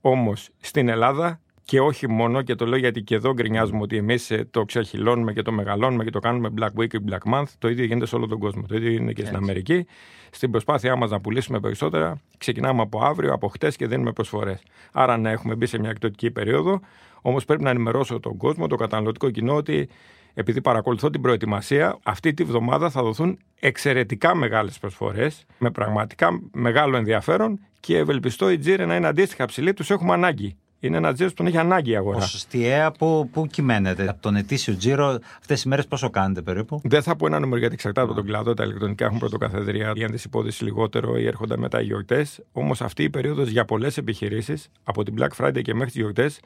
Όμως 0.00 0.48
στην 0.60 0.88
Ελλάδα 0.88 1.40
και 1.72 1.80
όχι 1.80 2.08
μόνο, 2.08 2.42
και 2.42 2.54
το 2.54 2.66
λέω 2.66 2.78
γιατί 2.78 3.02
και 3.02 3.14
εδώ 3.14 3.32
γκρινιάζουμε 3.32 3.80
ότι 3.80 3.96
εμείς 3.96 4.32
το 4.50 4.64
ξεχυλώνουμε 4.64 5.32
και 5.32 5.42
το 5.42 5.52
μεγαλώνουμε 5.52 6.04
και 6.04 6.10
το 6.10 6.18
κάνουμε 6.18 6.48
Black 6.58 6.80
Week 6.80 6.94
ή 6.94 6.98
Black 7.08 7.32
Month. 7.32 7.46
Το 7.58 7.68
ίδιο 7.68 7.84
γίνεται 7.84 8.06
σε 8.06 8.16
όλο 8.16 8.26
τον 8.26 8.38
κόσμο. 8.38 8.62
Το 8.68 8.76
ίδιο 8.76 8.90
είναι 8.90 9.12
και 9.12 9.24
στην 9.24 9.36
Αμερική. 9.36 9.86
Στην 10.30 10.50
προσπάθειά 10.50 10.96
μας 10.96 11.10
να 11.10 11.20
πουλήσουμε 11.20 11.60
περισσότερα, 11.60 12.20
ξεκινάμε 12.38 12.82
από 12.82 13.04
αύριο, 13.04 13.32
από 13.32 13.48
χτες 13.48 13.76
και 13.76 13.86
δίνουμε 13.86 14.12
προσφορές. 14.12 14.62
Άρα, 14.92 15.16
ναι, 15.16 15.30
έχουμε 15.30 15.54
μπει 15.54 15.66
σε 15.66 15.78
μια 15.78 15.90
εκτοτική 15.90 16.30
περίοδο. 16.30 16.80
Όμως 17.22 17.44
πρέπει 17.44 17.62
να 17.62 17.70
ενημερώσω 17.70 18.20
τον 18.20 18.36
κόσμο, 18.36 18.66
το 18.66 18.76
καταναλωτικό 18.76 19.30
κοινό, 19.30 19.54
ότι 19.54 19.88
επειδή 20.34 20.60
παρακολουθώ 20.60 21.10
την 21.10 21.20
προετοιμασία, 21.20 21.98
αυτή 22.02 22.34
τη 22.34 22.44
βδομάδα 22.44 22.90
θα 22.90 23.02
δοθούν 23.02 23.38
εξαιρετικά 23.60 24.34
μεγάλες 24.34 24.78
προσφορές, 24.78 25.46
με 25.58 25.70
πραγματικά 25.70 26.40
μεγάλο 26.52 26.96
ενδιαφέρον 26.96 27.60
και 27.80 27.96
ευελπιστώ 27.96 28.50
η 28.50 28.58
τζίρε 28.58 28.84
να 28.86 28.96
είναι 28.96 29.06
αντίστοιχα 29.06 29.46
ψηλή. 29.46 29.72
Τους 29.72 29.90
έχουμε 29.90 30.12
ανάγκη. 30.12 30.56
Είναι 30.84 30.96
ένα 30.96 31.12
τζίρο 31.12 31.28
που 31.28 31.34
τον 31.34 31.46
έχει 31.46 31.58
ανάγκη 31.58 31.90
η 31.90 31.96
αγορά. 31.96 32.18
Ποσοστιαία 32.18 32.92
που, 32.92 33.28
που 33.32 33.46
κυμαίνεται; 33.46 34.08
Από 34.08 34.22
τον 34.22 34.36
ετήσιο 34.36 34.76
τζίρο, 34.76 35.18
αυτές 35.38 35.62
τι 35.62 35.68
μέρες 35.68 35.86
πόσο 35.86 36.10
κάνετε 36.10 36.42
περίπου; 36.42 36.80
Δεν 36.84 37.02
θα 37.02 37.16
πω 37.16 37.26
ένα 37.26 37.38
νούμερο 37.38 37.58
γιατί 37.58 37.74
εξαρτάται 37.74 38.06
από 38.06 38.16
τον 38.16 38.26
κλάδο. 38.26 38.54
Τα 38.54 38.64
ηλεκτρονικά 38.64 39.04
έχουν 39.04 39.18
πρωτοκαθεδρία, 39.18 39.92
η 39.94 40.04
αντισυπόδηση 40.04 40.64
λιγότερο 40.64 41.18
ή 41.18 41.26
έρχονται 41.26 41.56
μετά 41.56 41.80
οι 41.80 41.84
γιορτές. 41.84 42.40
Όμως 42.52 42.82
αυτή 42.82 43.02
η 43.02 43.10
περίοδος 43.10 43.48
για 43.48 43.64
πολλές 43.64 43.96
επιχειρήσεις, 43.96 44.68
από 44.84 45.02
την 45.02 45.14
Black 45.18 45.44
Friday 45.44 45.62
και 45.62 45.72
μέχρι 45.72 45.90
τις 45.90 46.00
γιορτές, 46.00 46.40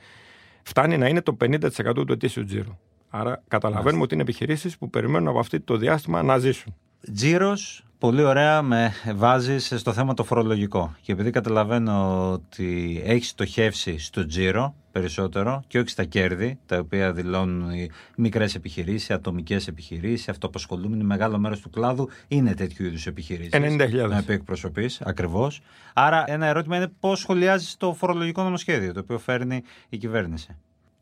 φτάνει 0.62 0.98
να 0.98 1.08
είναι 1.08 1.22
το 1.22 1.36
50% 1.40 2.06
του 2.06 2.12
ετήσιου 2.12 2.44
τζίρου. 2.44 2.78
Άρα 3.10 3.42
καταλαβαίνουμε 3.48 4.02
ότι 4.02 4.14
είναι 4.14 4.22
επιχειρήσεις 4.22 4.78
που 4.78 4.90
περιμένουν 4.90 5.28
από 5.28 5.38
αυτή 5.38 5.60
το 5.60 5.76
διάστημα 5.76 6.22
να 6.22 6.38
ζήσουν. 6.38 6.74
Τζίρος, 7.14 7.85
πολύ 7.98 8.22
ωραία 8.22 8.62
με 8.62 8.92
βάζει 9.14 9.58
στο 9.58 9.92
θέμα 9.92 10.14
το 10.14 10.24
φορολογικό. 10.24 10.96
Και 11.02 11.12
επειδή 11.12 11.30
καταλαβαίνω 11.30 12.30
ότι 12.32 13.02
έχεις 13.04 13.28
στοχεύσει 13.28 13.98
στο 13.98 14.26
τζίρο 14.26 14.74
περισσότερο 14.92 15.62
και 15.66 15.78
όχι 15.78 15.88
στα 15.88 16.04
κέρδη, 16.04 16.58
τα 16.66 16.78
οποία 16.78 17.12
δηλώνουν 17.12 17.70
οι 17.70 17.90
μικρές 18.16 18.54
επιχειρήσεις, 18.54 19.08
οι 19.08 19.12
ατομικές 19.12 19.68
επιχειρήσεις, 19.68 20.28
αυτοαπασχολούμενοι, 20.28 21.04
μεγάλο 21.04 21.38
μέρος 21.38 21.60
του 21.60 21.70
κλάδου 21.70 22.08
είναι 22.28 22.54
τέτοιου 22.54 22.86
είδους 22.86 23.06
επιχειρήσεις. 23.06 23.52
90.000. 23.52 24.08
Με 24.08 24.18
οποίο 24.18 24.34
εκπροσωπεί, 24.34 24.90
ακριβώς. 25.00 25.60
Άρα, 25.94 26.24
ένα 26.26 26.46
ερώτημα 26.46 26.76
είναι 26.76 26.92
πώς 27.00 27.20
σχολιάζεις 27.20 27.76
το 27.76 27.94
φορολογικό 27.94 28.42
νομοσχέδιο, 28.42 28.92
το 28.92 29.00
οποίο 29.00 29.18
φέρνει 29.18 29.62
η 29.88 29.96
κυβέρνηση 29.96 30.56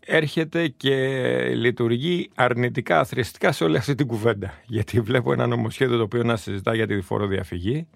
έρχεται 0.07 0.69
και 0.69 0.97
λειτουργεί 1.55 2.31
αρνητικά, 2.35 3.01
αθρηστικά 3.01 3.53
σε 3.53 3.65
όλη 3.65 3.77
αυτή 3.77 3.95
την 3.95 4.07
κουβέντα. 4.07 4.55
Γιατί 4.67 5.01
βλέπω 5.01 5.33
ένα 5.33 5.47
νομοσχέδιο 5.47 5.97
το 5.97 6.03
οποίο 6.03 6.23
να 6.23 6.37
συζητά 6.37 6.75
για 6.75 6.87
τη 6.87 7.01
φοροδιαφυγή 7.01 7.87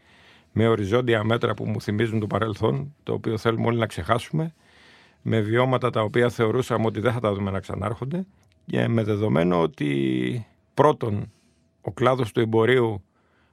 με 0.53 0.69
οριζόντια 0.69 1.25
μέτρα 1.25 1.55
που 1.55 1.65
μου 1.65 1.81
θυμίζουν 1.81 2.21
το 2.21 2.27
παρελθόν, 2.27 2.95
το 3.03 3.13
οποίο 3.13 3.39
θέλουμε 3.39 3.67
όλοι 3.67 3.79
να 3.79 3.87
ξεχάσουμε, 3.87 4.55
με 5.23 5.41
βιώματα 5.41 5.91
τα 5.91 6.03
οποία 6.03 6.29
θεωρούσαμε 6.29 6.87
ότι 6.87 7.01
δεν 7.01 7.13
θα 7.13 7.21
τα 7.21 7.35
δούμε 7.35 7.51
να 7.51 7.61
ξανάρχονται 7.61 8.27
και 8.67 8.89
με 8.89 9.03
δεδομένο 9.03 9.61
ότι 9.63 10.47
πρώτον 10.75 11.33
ο 11.81 11.93
κλάδος 11.93 12.33
του 12.33 12.41
εμπορίου 12.41 13.03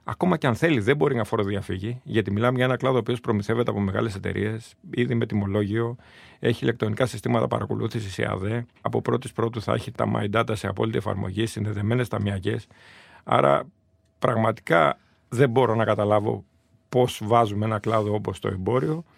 ακόμα 0.08 0.36
και 0.36 0.46
αν 0.46 0.54
θέλει, 0.54 0.80
δεν 0.80 0.96
μπορεί 0.96 1.14
να 1.14 1.24
φοροδιαφύγει, 1.24 2.00
γιατί 2.04 2.30
μιλάμε 2.30 2.56
για 2.56 2.64
ένα 2.64 2.76
κλάδο 2.76 2.96
ο 2.96 2.98
οποίος 2.98 3.20
προμηθεύεται 3.20 3.70
από 3.70 3.80
μεγάλες 3.80 4.14
εταιρείες, 4.14 4.74
ήδη 4.90 5.14
με 5.14 5.26
τιμολόγιο, 5.26 5.96
έχει 6.38 6.64
ηλεκτρονικά 6.64 7.06
συστήματα 7.06 7.46
παρακολούθησης 7.46 8.18
ΙΑΔΕ. 8.18 8.66
Από 8.80 9.00
πρώτης 9.00 9.32
πρώτου 9.32 9.62
θα 9.62 9.72
έχει 9.72 9.92
τα 9.92 10.10
My 10.14 10.30
Data 10.30 10.52
σε 10.52 10.66
απόλυτη 10.66 10.98
εφαρμογή, 10.98 11.46
συνδεδεμένες 11.46 12.08
ταμιακέ. 12.08 12.56
Άρα, 13.24 13.64
πραγματικά 14.18 14.98
δεν 15.28 15.50
μπορώ 15.50 15.74
να 15.74 15.84
καταλάβω 15.84 16.44
πώς 16.88 17.20
βάζουμε 17.24 17.64
ένα 17.64 17.78
κλάδο 17.78 18.14
όπως 18.14 18.38
το 18.38 18.48
εμπόριο 18.48 19.04
ε, 19.04 19.15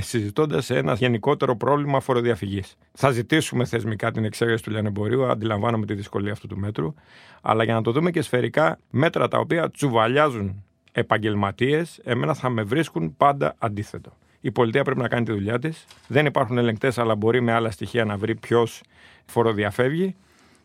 συζητώντας 0.00 0.70
ένα 0.70 0.94
γενικότερο 0.94 1.56
πρόβλημα 1.56 2.00
φοροδιαφυγής. 2.00 2.76
Θα 2.92 3.10
ζητήσουμε 3.10 3.64
θεσμικά 3.64 4.10
την 4.10 4.24
εξαίρεση 4.24 4.62
του 4.62 4.70
λιανεμπορίου, 4.70 5.26
αντιλαμβάνομαι 5.26 5.86
τη 5.86 5.94
δυσκολία 5.94 6.32
αυτού 6.32 6.46
του 6.46 6.58
μέτρου, 6.58 6.94
αλλά 7.40 7.64
για 7.64 7.74
να 7.74 7.82
το 7.82 7.92
δούμε 7.92 8.10
και 8.10 8.22
σφαιρικά, 8.22 8.78
μέτρα 8.90 9.28
τα 9.28 9.38
οποία 9.38 9.70
τσουβαλιάζουν 9.70 10.64
επαγγελματίες, 10.92 12.00
εμένα 12.04 12.34
θα 12.34 12.48
με 12.48 12.62
βρίσκουν 12.62 13.16
πάντα 13.16 13.54
αντίθετο. 13.58 14.16
Η 14.40 14.50
πολιτεία 14.50 14.84
πρέπει 14.84 15.00
να 15.00 15.08
κάνει 15.08 15.24
τη 15.24 15.32
δουλειά 15.32 15.58
της. 15.58 15.84
Δεν 16.06 16.26
υπάρχουν 16.26 16.58
ελεγκτές, 16.58 16.98
αλλά 16.98 17.14
μπορεί 17.14 17.40
με 17.40 17.52
άλλα 17.52 17.70
στοιχεία 17.70 18.04
να 18.04 18.16
βρει 18.16 18.34
ποιος 18.34 18.82
φοροδιαφεύγει. 19.26 20.16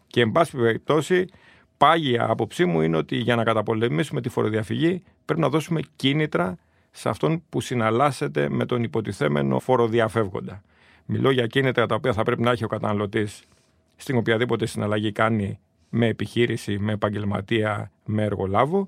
Και, 0.07 0.21
εν 0.21 0.31
πάση 0.31 0.57
περιπτώσει, 0.57 1.25
πάγια 1.77 2.29
άποψή 2.29 2.65
μου 2.65 2.81
είναι 2.81 2.97
ότι 2.97 3.15
για 3.15 3.35
να 3.35 3.43
καταπολεμήσουμε 3.43 4.21
τη 4.21 4.29
φοροδιαφυγή 4.29 5.03
πρέπει 5.25 5.41
να 5.41 5.49
δώσουμε 5.49 5.81
κίνητρα 5.95 6.57
σε 6.95 7.09
αυτόν 7.09 7.43
που 7.49 7.61
συναλλάσσεται 7.61 8.49
με 8.49 8.65
τον 8.65 8.83
υποτιθέμενο 8.83 9.59
φοροδιαφεύγοντα. 9.59 10.61
Μιλώ 11.05 11.31
για 11.31 11.47
κίνητρα 11.47 11.85
τα 11.85 11.95
οποία 11.95 12.13
θα 12.13 12.23
πρέπει 12.23 12.41
να 12.41 12.51
έχει 12.51 12.63
ο 12.63 12.67
καταναλωτής 12.67 13.43
στην 13.95 14.17
οποιαδήποτε 14.17 14.65
συναλλαγή 14.65 15.11
κάνει 15.11 15.59
με 15.89 16.07
επιχείρηση, 16.07 16.79
με 16.79 16.91
επαγγελματία, 16.91 17.91
με 18.05 18.23
εργολάβο. 18.23 18.87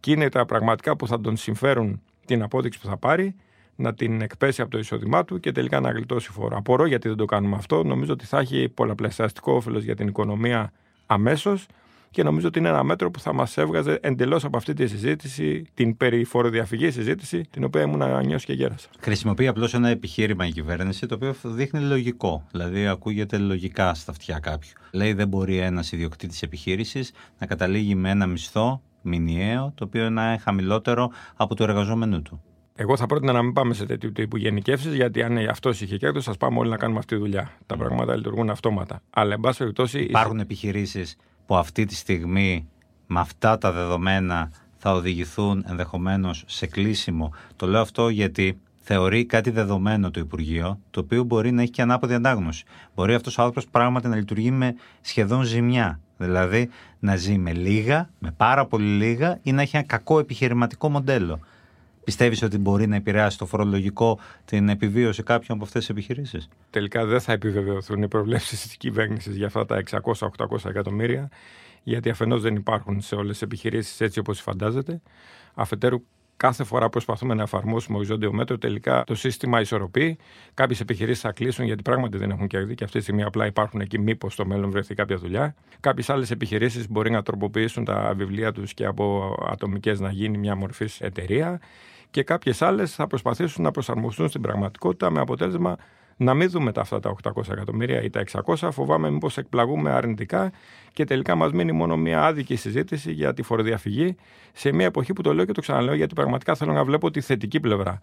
Κίνητρα 0.00 0.44
πραγματικά 0.44 0.96
που 0.96 1.06
θα 1.06 1.20
τον 1.20 1.36
συμφέρουν 1.36 2.02
την 2.24 2.42
απόδειξη 2.42 2.80
που 2.80 2.86
θα 2.86 2.96
πάρει, 2.96 3.34
να 3.76 3.94
την 3.94 4.20
εκπέσει 4.20 4.62
από 4.62 4.70
το 4.70 4.78
εισόδημά 4.78 5.24
του 5.24 5.40
και 5.40 5.52
τελικά 5.52 5.80
να 5.80 5.90
γλιτώσει 5.90 6.30
φόρο. 6.30 6.56
Απορώ 6.56 6.86
γιατί 6.86 7.08
δεν 7.08 7.16
το 7.16 7.24
κάνουμε 7.24 7.56
αυτό. 7.56 7.84
Νομίζω 7.84 8.12
ότι 8.12 8.26
θα 8.26 8.38
έχει 8.38 8.68
πολλαπλασιαστικό 8.68 9.52
όφελος 9.52 9.82
για 9.82 9.96
την 9.96 10.08
οικονομία 10.08 10.72
αμέσως 11.06 11.66
και 12.10 12.22
νομίζω 12.22 12.46
ότι 12.46 12.58
είναι 12.58 12.68
ένα 12.68 12.82
μέτρο 12.82 13.10
που 13.10 13.20
θα 13.20 13.32
μας 13.32 13.56
έβγαζε 13.56 13.98
εντελώς 14.02 14.44
από 14.44 14.56
αυτή 14.56 14.72
τη 14.74 14.86
συζήτηση, 14.86 15.64
την 15.74 15.96
περί 15.96 16.24
φοροδιαφυγή 16.24 16.90
συζήτηση, 16.90 17.40
την 17.50 17.64
οποία 17.64 17.82
ήμουν 17.82 18.26
νιώσει 18.26 18.46
και 18.46 18.52
γέρασα. 18.52 18.88
Χρησιμοποιεί 19.00 19.46
απλώς 19.46 19.74
ένα 19.74 19.88
επιχείρημα 19.88 20.46
η 20.46 20.50
κυβέρνηση, 20.50 21.06
το 21.06 21.14
οποίο 21.14 21.34
δείχνει 21.44 21.80
λογικό. 21.80 22.46
Δηλαδή, 22.50 22.86
ακούγεται 22.86 23.38
λογικά 23.38 23.94
στα 23.94 24.10
αυτιά 24.10 24.38
κάποιου. 24.38 24.72
Λέει, 24.90 25.12
δεν 25.12 25.28
μπορεί 25.28 25.58
ένας 25.58 25.92
ιδιοκτήτης 25.92 26.42
επιχείρησης 26.42 27.12
να 27.38 27.46
καταλήγει 27.46 27.94
με 27.94 28.10
ένα 28.10 28.26
μισθό 28.26 28.82
μηνιαίο, 29.02 29.72
το 29.74 29.84
οποίο 29.84 30.10
να 30.10 30.28
είναι 30.28 30.38
χαμηλότερο 30.38 31.10
από 31.36 31.54
το 31.54 31.62
εργαζόμενο 31.62 32.20
του. 32.20 32.42
Εγώ 32.78 32.96
θα 32.96 33.06
πρότεινα 33.06 33.32
να 33.32 33.42
μην 33.42 33.52
πάμε 33.52 33.74
σε 33.74 33.86
τέτοιου 33.86 34.12
τύπου 34.12 34.36
γενικεύσεις, 34.36 34.94
γιατί 34.94 35.22
αν 35.22 35.38
αυτός 35.48 35.80
είχε 35.80 35.96
κέρδος, 35.96 36.24
θα 36.24 36.34
πάμε 36.38 36.58
όλοι 36.58 36.70
να 36.70 36.76
κάνουμε 36.76 36.98
αυτή 36.98 37.14
τη 37.14 37.20
δουλειά. 37.20 37.50
Τα 37.66 37.76
πράγματα 37.76 38.16
λειτουργούν 38.16 38.50
αυτόματα. 38.50 39.02
Αλλά, 39.10 39.34
εν 39.34 39.40
πάση 39.40 39.58
περιπτώσει. 39.58 40.00
Υπάρχουν 40.00 40.40
επιχειρήσεις 40.40 41.16
που 41.46 41.56
αυτή 41.56 41.84
τη 41.84 41.94
στιγμή 41.94 42.68
με 43.06 43.20
αυτά 43.20 43.58
τα 43.58 43.72
δεδομένα 43.72 44.50
θα 44.78 44.92
οδηγηθούν 44.92 45.64
ενδεχομένως 45.68 46.44
σε 46.46 46.66
κλείσιμο. 46.66 47.32
Το 47.56 47.66
λέω 47.66 47.80
αυτό 47.80 48.08
γιατί 48.08 48.58
θεωρεί 48.80 49.24
κάτι 49.24 49.50
δεδομένο 49.50 50.10
το 50.10 50.20
Υπουργείο, 50.20 50.78
το 50.90 51.00
οποίο 51.00 51.22
μπορεί 51.22 51.52
να 51.52 51.62
έχει 51.62 51.70
και 51.70 51.82
ανάποδη 51.82 52.14
αντάγνωση. 52.14 52.64
Μπορεί 52.94 53.14
αυτός 53.14 53.38
ο 53.38 53.42
άνθρωπος 53.42 53.70
πράγματι 53.70 54.08
να 54.08 54.16
λειτουργεί 54.16 54.50
με 54.50 54.74
σχεδόν 55.00 55.42
ζημιά. 55.42 56.00
Δηλαδή 56.18 56.68
να 56.98 57.16
ζει 57.16 57.38
με 57.38 57.52
λίγα, 57.52 58.08
με 58.18 58.30
πάρα 58.36 58.66
πολύ 58.66 58.86
λίγα 58.86 59.38
ή 59.42 59.52
να 59.52 59.62
έχει 59.62 59.76
ένα 59.76 59.86
κακό 59.86 60.18
επιχειρηματικό 60.18 60.88
μοντέλο. 60.88 61.40
Πιστεύεις 62.06 62.42
ότι 62.42 62.58
μπορεί 62.58 62.86
να 62.86 62.96
επηρεάσει 62.96 63.38
το 63.38 63.46
φορολογικό 63.46 64.18
την 64.44 64.68
επιβίωση 64.68 65.22
κάποιων 65.22 65.56
από 65.56 65.66
αυτές 65.66 65.80
τις 65.80 65.90
επιχειρήσεις; 65.90 66.48
Τελικά 66.70 67.04
δεν 67.04 67.20
θα 67.20 67.32
επιβεβαιωθούν 67.32 68.02
οι 68.02 68.08
προβλέψεις 68.08 68.62
της 68.62 68.76
κυβέρνησης 68.76 69.36
για 69.36 69.46
αυτά 69.46 69.66
τα 69.66 69.82
600-800 69.90 70.64
εκατομμύρια, 70.68 71.28
γιατί 71.82 72.10
αφενός 72.10 72.42
δεν 72.42 72.54
υπάρχουν 72.54 73.00
σε 73.00 73.14
όλες 73.14 73.32
τις 73.32 73.42
επιχειρήσεις 73.42 74.00
έτσι 74.00 74.18
όπως 74.18 74.40
φαντάζεται. 74.40 75.00
Αφετέρου, 75.54 76.02
κάθε 76.36 76.64
φορά 76.64 76.88
προσπαθούμε 76.88 77.34
να 77.34 77.42
εφαρμόσουμε 77.42 77.96
οριζόντιο 77.96 78.32
μέτρο, 78.32 78.58
τελικά 78.58 79.04
το 79.06 79.14
σύστημα 79.14 79.60
ισορροπεί. 79.60 80.18
Κάποιες 80.54 80.80
επιχειρήσεις 80.80 81.22
θα 81.22 81.32
κλείσουν 81.32 81.64
γιατί 81.64 81.82
πράγματι 81.82 82.18
δεν 82.18 82.30
έχουν 82.30 82.46
κέρδη 82.46 82.74
και 82.74 82.84
αυτή 82.84 82.96
τη 82.96 83.02
στιγμή 83.02 83.22
απλά 83.22 83.46
υπάρχουν 83.46 83.80
εκεί, 83.80 83.98
μήπως 83.98 84.32
στο 84.32 84.46
μέλλον 84.46 84.70
βρεθεί 84.70 84.94
κάποια 84.94 85.16
δουλειά. 85.16 85.54
Κάποιες 85.80 86.10
άλλες 86.10 86.30
επιχειρήσεις 86.30 86.90
μπορεί 86.90 87.10
να 87.10 87.22
τροποποιήσουν 87.22 87.84
τα 87.84 88.12
βιβλία 88.16 88.52
τους 88.52 88.74
και 88.74 88.84
από 88.84 89.34
ατομικές 89.50 90.00
να 90.00 90.10
γίνει 90.10 90.38
μια 90.38 90.56
μορφής 90.56 91.00
εταιρεία 91.00 91.60
και 92.16 92.22
κάποιες 92.22 92.62
άλλες 92.62 92.94
θα 92.94 93.06
προσπαθήσουν 93.06 93.64
να 93.64 93.70
προσαρμοστούν 93.70 94.28
στην 94.28 94.40
πραγματικότητα 94.40 95.10
με 95.10 95.20
αποτέλεσμα 95.20 95.76
να 96.16 96.34
μην 96.34 96.50
δούμε 96.50 96.72
τα 96.72 96.80
αυτά 96.80 97.00
τα 97.00 97.14
800 97.22 97.50
εκατομμύρια 97.50 98.02
ή 98.02 98.10
τα 98.10 98.24
600. 98.46 98.68
Φοβάμαι 98.72 99.10
μήπως 99.10 99.38
εκπλαγούμε 99.38 99.90
αρνητικά 99.90 100.52
και 100.92 101.04
τελικά 101.04 101.34
μας 101.34 101.52
μείνει 101.52 101.72
μόνο 101.72 101.96
μια 101.96 102.24
άδικη 102.24 102.56
συζήτηση 102.56 103.12
για 103.12 103.34
τη 103.34 103.42
φοροδιαφυγή 103.42 104.16
σε 104.52 104.72
μια 104.72 104.86
εποχή 104.86 105.12
που 105.12 105.22
το 105.22 105.34
λέω 105.34 105.44
και 105.44 105.52
το 105.52 105.60
ξαναλέω 105.60 105.94
γιατί 105.94 106.14
πραγματικά 106.14 106.54
θέλω 106.54 106.72
να 106.72 106.84
βλέπω 106.84 107.10
τη 107.10 107.20
θετική 107.20 107.60
πλευρά. 107.60 107.98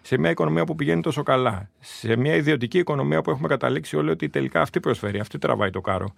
Σε 0.00 0.18
μια 0.18 0.30
οικονομία 0.30 0.64
που 0.64 0.74
πηγαίνει 0.74 1.00
τόσο 1.00 1.22
καλά, 1.22 1.70
σε 1.80 2.16
μια 2.16 2.34
ιδιωτική 2.34 2.78
οικονομία 2.78 3.22
που 3.22 3.30
έχουμε 3.30 3.48
καταλήξει 3.48 3.96
όλοι 3.96 4.10
ότι 4.10 4.28
τελικά 4.28 4.60
αυτή 4.60 4.80
προσφέρει, 4.80 5.20
αυτή 5.20 5.38
τραβάει 5.38 5.70
το 5.70 5.80
κάρο 5.80 6.14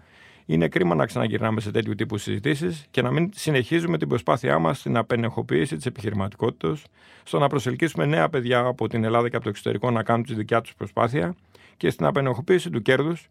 είναι 0.47 0.69
κρίμα 0.69 0.95
να 0.95 1.07
ξαναγυρνάμε 1.07 1.61
σε 1.61 1.71
τέτοιου 1.71 1.95
τύπου 1.95 2.19
συζητήσεις 2.19 2.87
και 2.91 3.03
να 3.03 3.11
μην 3.11 3.31
συνεχίζουμε 3.35 3.99
την 3.99 4.09
προσπάθειά 4.09 4.59
μας 4.59 4.79
στην 4.79 4.97
απενεχοποίηση 4.97 5.77
της 5.77 5.87
επιχειρηματικότητας, 5.87 6.83
στο 7.23 7.39
να 7.39 7.47
προσελκύσουμε 7.47 8.07
νέα 8.07 8.29
παιδιά 8.29 8.59
από 8.59 8.89
την 8.89 9.05
Ελλάδα 9.05 9.29
και 9.29 9.37
από 9.37 9.45
το 9.45 9.51
εξωτερικό 9.51 9.91
να 9.91 10.03
κάνουν 10.03 10.25
τη 10.25 10.35
δικιά 10.35 10.61
τους 10.61 10.75
προσπάθεια 10.75 11.35
και 11.77 11.91
στην 11.91 12.07
απενεχοποίηση 12.07 12.71
του 12.71 12.83
κέρδους, 12.83 13.29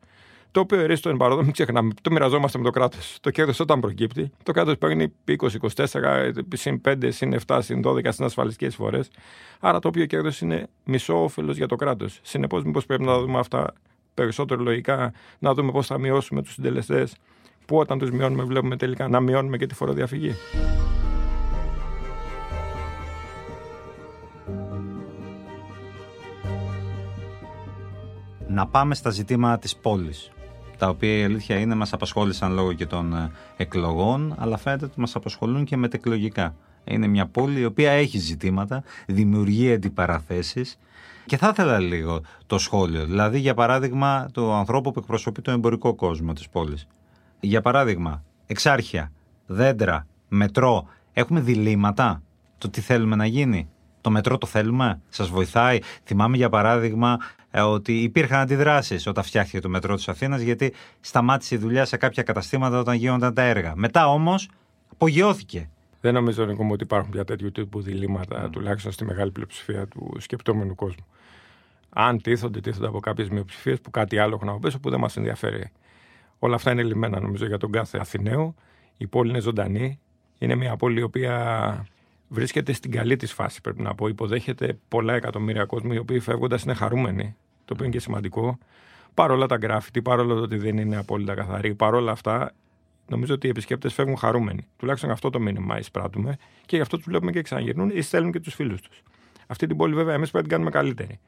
το 0.51 0.59
οποίο 0.59 0.79
ερίστο 0.79 1.09
εν 1.09 1.17
παρόδο, 1.17 1.43
μην 1.43 1.51
ξεχνάμε, 1.51 1.91
το 2.01 2.11
μοιραζόμαστε 2.11 2.57
με 2.57 2.63
το 2.63 2.69
κράτος. 2.69 3.17
Το 3.21 3.29
κέρδος 3.29 3.59
όταν 3.59 3.79
προκύπτει, 3.79 4.31
το 4.43 4.51
κράτος 4.51 4.77
παίρνει 4.77 5.13
20-24, 5.25 6.31
συν 6.53 6.81
5, 6.85 7.11
συν 7.11 7.33
7, 7.47 7.59
συν 7.61 7.81
12 7.85 8.11
συν 8.11 8.25
ασφαλιστικές 8.25 8.75
φορές. 8.75 9.09
Άρα 9.59 9.79
το 9.79 9.87
οποίο 9.87 10.05
κέρδος 10.05 10.41
είναι 10.41 10.67
μισό 10.83 11.23
όφελος 11.23 11.57
για 11.57 11.67
το 11.67 11.75
κράτος. 11.75 12.19
Συνεπώς, 12.21 12.63
μήπως 12.63 12.85
πρέπει 12.85 13.03
να 13.03 13.19
δούμε 13.19 13.39
αυτά 13.39 13.73
περισσότερο 14.13 14.61
λογικά 14.61 15.13
να 15.39 15.53
δούμε 15.53 15.71
πώς 15.71 15.87
θα 15.87 15.97
μειώσουμε 15.97 16.41
τους 16.41 16.53
συντελεστές, 16.53 17.15
που 17.65 17.77
όταν 17.77 17.99
τους 17.99 18.11
μειώνουμε, 18.11 18.43
βλέπουμε 18.43 18.75
τελικά 18.75 19.07
να 19.07 19.19
μειώνουμε 19.19 19.57
και 19.57 19.67
τη 19.67 19.73
φοροδιαφυγή. 19.75 20.35
να 28.47 28.67
πάμε 28.67 28.95
στα 28.95 29.09
ζητήματα 29.09 29.59
της 29.59 29.75
πόλης 29.75 30.31
τα 30.81 30.89
οποία 30.89 31.17
η 31.17 31.23
αλήθεια 31.23 31.59
είναι 31.59 31.75
μας 31.75 31.93
απασχόλησαν 31.93 32.53
λόγω 32.53 32.73
και 32.73 32.85
των 32.85 33.13
ε, 33.13 33.31
εκλογών 33.57 34.35
αλλά 34.37 34.57
φαίνεται 34.57 34.85
ότι 34.85 34.99
μας 34.99 35.15
απασχολούν 35.15 35.65
και 35.65 35.77
μετεκλογικά. 35.77 36.55
Είναι 36.83 37.07
μια 37.07 37.25
πόλη 37.25 37.59
η 37.59 37.65
οποία 37.65 37.91
έχει 37.91 38.17
ζητήματα, 38.17 38.83
δημιουργεί 39.07 39.73
αντιπαραθέσεις 39.73 40.77
και 41.25 41.37
θα 41.37 41.47
ήθελα 41.47 41.79
λίγο 41.79 42.21
το 42.45 42.57
σχόλιο, 42.57 43.05
δηλαδή 43.05 43.39
για 43.39 43.53
παράδειγμα 43.53 44.27
το 44.31 44.53
ανθρώπου 44.53 44.91
που 44.91 44.99
εκπροσωπεί 44.99 45.41
τον 45.41 45.53
εμπορικό 45.53 45.95
κόσμο 45.95 46.33
της 46.33 46.49
πόλης. 46.49 46.87
Για 47.39 47.61
παράδειγμα, 47.61 48.23
εξάρχεια, 48.45 49.11
δέντρα, 49.45 50.07
μετρό, 50.27 50.87
έχουμε 51.13 51.39
διλήμματα 51.39 52.21
το 52.57 52.69
τι 52.69 52.81
θέλουμε 52.81 53.15
να 53.15 53.25
γίνει. 53.25 53.69
Το 54.01 54.09
μετρό 54.09 54.37
το 54.37 54.47
θέλουμε, 54.47 55.01
σας 55.09 55.29
βοηθάει. 55.29 55.79
Θυμάμαι 56.03 56.37
για 56.37 56.49
παράδειγμα 56.49 57.17
ε, 57.51 57.61
ότι 57.61 58.01
υπήρχαν 58.01 58.39
αντιδράσεις 58.39 59.07
όταν 59.07 59.23
φτιάχτηκε 59.23 59.59
το 59.59 59.69
μετρό 59.69 59.95
της 59.95 60.09
Αθήνας, 60.09 60.41
γιατί 60.41 60.73
σταμάτησε 60.99 61.55
η 61.55 61.57
δουλειά 61.57 61.85
σε 61.85 61.97
κάποια 61.97 62.23
καταστήματα 62.23 62.79
όταν 62.79 62.95
γίνονταν 62.95 63.33
τα 63.33 63.41
έργα. 63.41 63.73
Μετά 63.75 64.07
όμως 64.07 64.49
απογειώθηκε. 64.91 65.69
Δεν 66.01 66.13
νομίζω 66.13 66.45
Νίκο, 66.45 66.67
ότι 66.71 66.83
υπάρχουν 66.83 67.11
πια 67.11 67.23
τέτοιου 67.23 67.51
τύπου 67.51 67.81
διλήμματα, 67.81 68.47
mm. 68.47 68.51
τουλάχιστον 68.51 68.91
στη 68.91 69.05
μεγάλη 69.05 69.31
πλειοψηφία 69.31 69.87
του 69.87 70.15
σκεπτόμενου 70.19 70.75
κόσμου. 70.75 71.05
Αν 71.89 72.21
τίθονται, 72.21 72.59
τίθονται 72.59 72.87
από 72.87 72.99
κάποιες 72.99 73.29
μειοψηφίες 73.29 73.81
που 73.81 73.91
κάτι 73.91 74.17
άλλο 74.17 74.35
έχουν 74.35 74.49
από 74.49 74.59
πίσω 74.59 74.79
που 74.79 74.89
δεν 74.89 74.99
μας 74.99 75.17
ενδιαφέρει. 75.17 75.71
Όλα 76.39 76.55
αυτά 76.55 76.71
είναι 76.71 76.83
λιμένα 76.83 77.19
νομίζω 77.19 77.45
για 77.45 77.57
τον 77.57 77.71
κάθε 77.71 77.97
Αθηναίο. 77.97 78.55
Η 78.97 79.07
πόλη 79.07 79.29
είναι 79.29 79.39
ζωντανή. 79.39 79.99
Είναι 80.37 80.55
μια 80.55 80.75
πόλη 80.75 80.99
η 80.99 81.03
οποία 81.03 81.85
βρίσκεται 82.27 82.73
στην 82.73 82.91
καλή 82.91 83.15
της 83.15 83.33
φάση, 83.33 83.61
πρέπει 83.61 83.81
να 83.81 83.95
πω. 83.95 84.07
Υποδέχεται 84.07 84.79
πολλά 84.87 85.13
εκατομμύρια 85.13 85.65
κόσμου 85.65 85.93
οι 85.93 85.97
οποίοι 85.97 86.19
φεύγοντας 86.19 86.63
είναι 86.63 86.73
χαρούμενοι, 86.73 87.35
το 87.65 87.73
οποίο 87.73 87.85
είναι 87.85 87.93
και 87.93 87.99
σημαντικό. 87.99 88.57
Παρόλα 89.13 89.45
τα 89.45 89.57
γκράφιτι, 89.57 90.01
παρόλο 90.01 90.35
το 90.35 90.41
ότι 90.41 90.57
δεν 90.57 90.77
είναι 90.77 90.97
απόλυτα 90.97 91.33
καθαρή, 91.33 91.75
παρόλα 91.75 92.11
αυτά, 92.11 92.53
νομίζω 93.11 93.33
ότι 93.33 93.47
οι 93.47 93.49
επισκέπτες 93.49 93.93
φεύγουν 93.93 94.17
χαρούμενοι. 94.17 94.67
Τουλάχιστον 94.77 95.11
αυτό 95.11 95.29
το 95.29 95.39
μήνυμα 95.39 95.77
εισπράττουμε 95.79 96.37
και 96.65 96.75
γι' 96.75 96.81
αυτό 96.81 96.97
τους 96.97 97.05
βλέπουμε 97.05 97.31
και 97.31 97.41
ξαναγυρνούν 97.41 97.89
ή 97.93 98.01
στέλνουν 98.01 98.31
και 98.31 98.39
τους 98.39 98.53
φίλους 98.53 98.81
τους. 98.81 99.01
Αυτή 99.47 99.67
την 99.67 99.77
πόλη, 99.77 99.93
βέβαια, 99.93 100.13
εμείς 100.13 100.31
πρέπει 100.31 100.47
να 100.47 100.57
την 100.57 100.57
κάνουμε 100.57 100.69
καλύτερη 100.69 101.19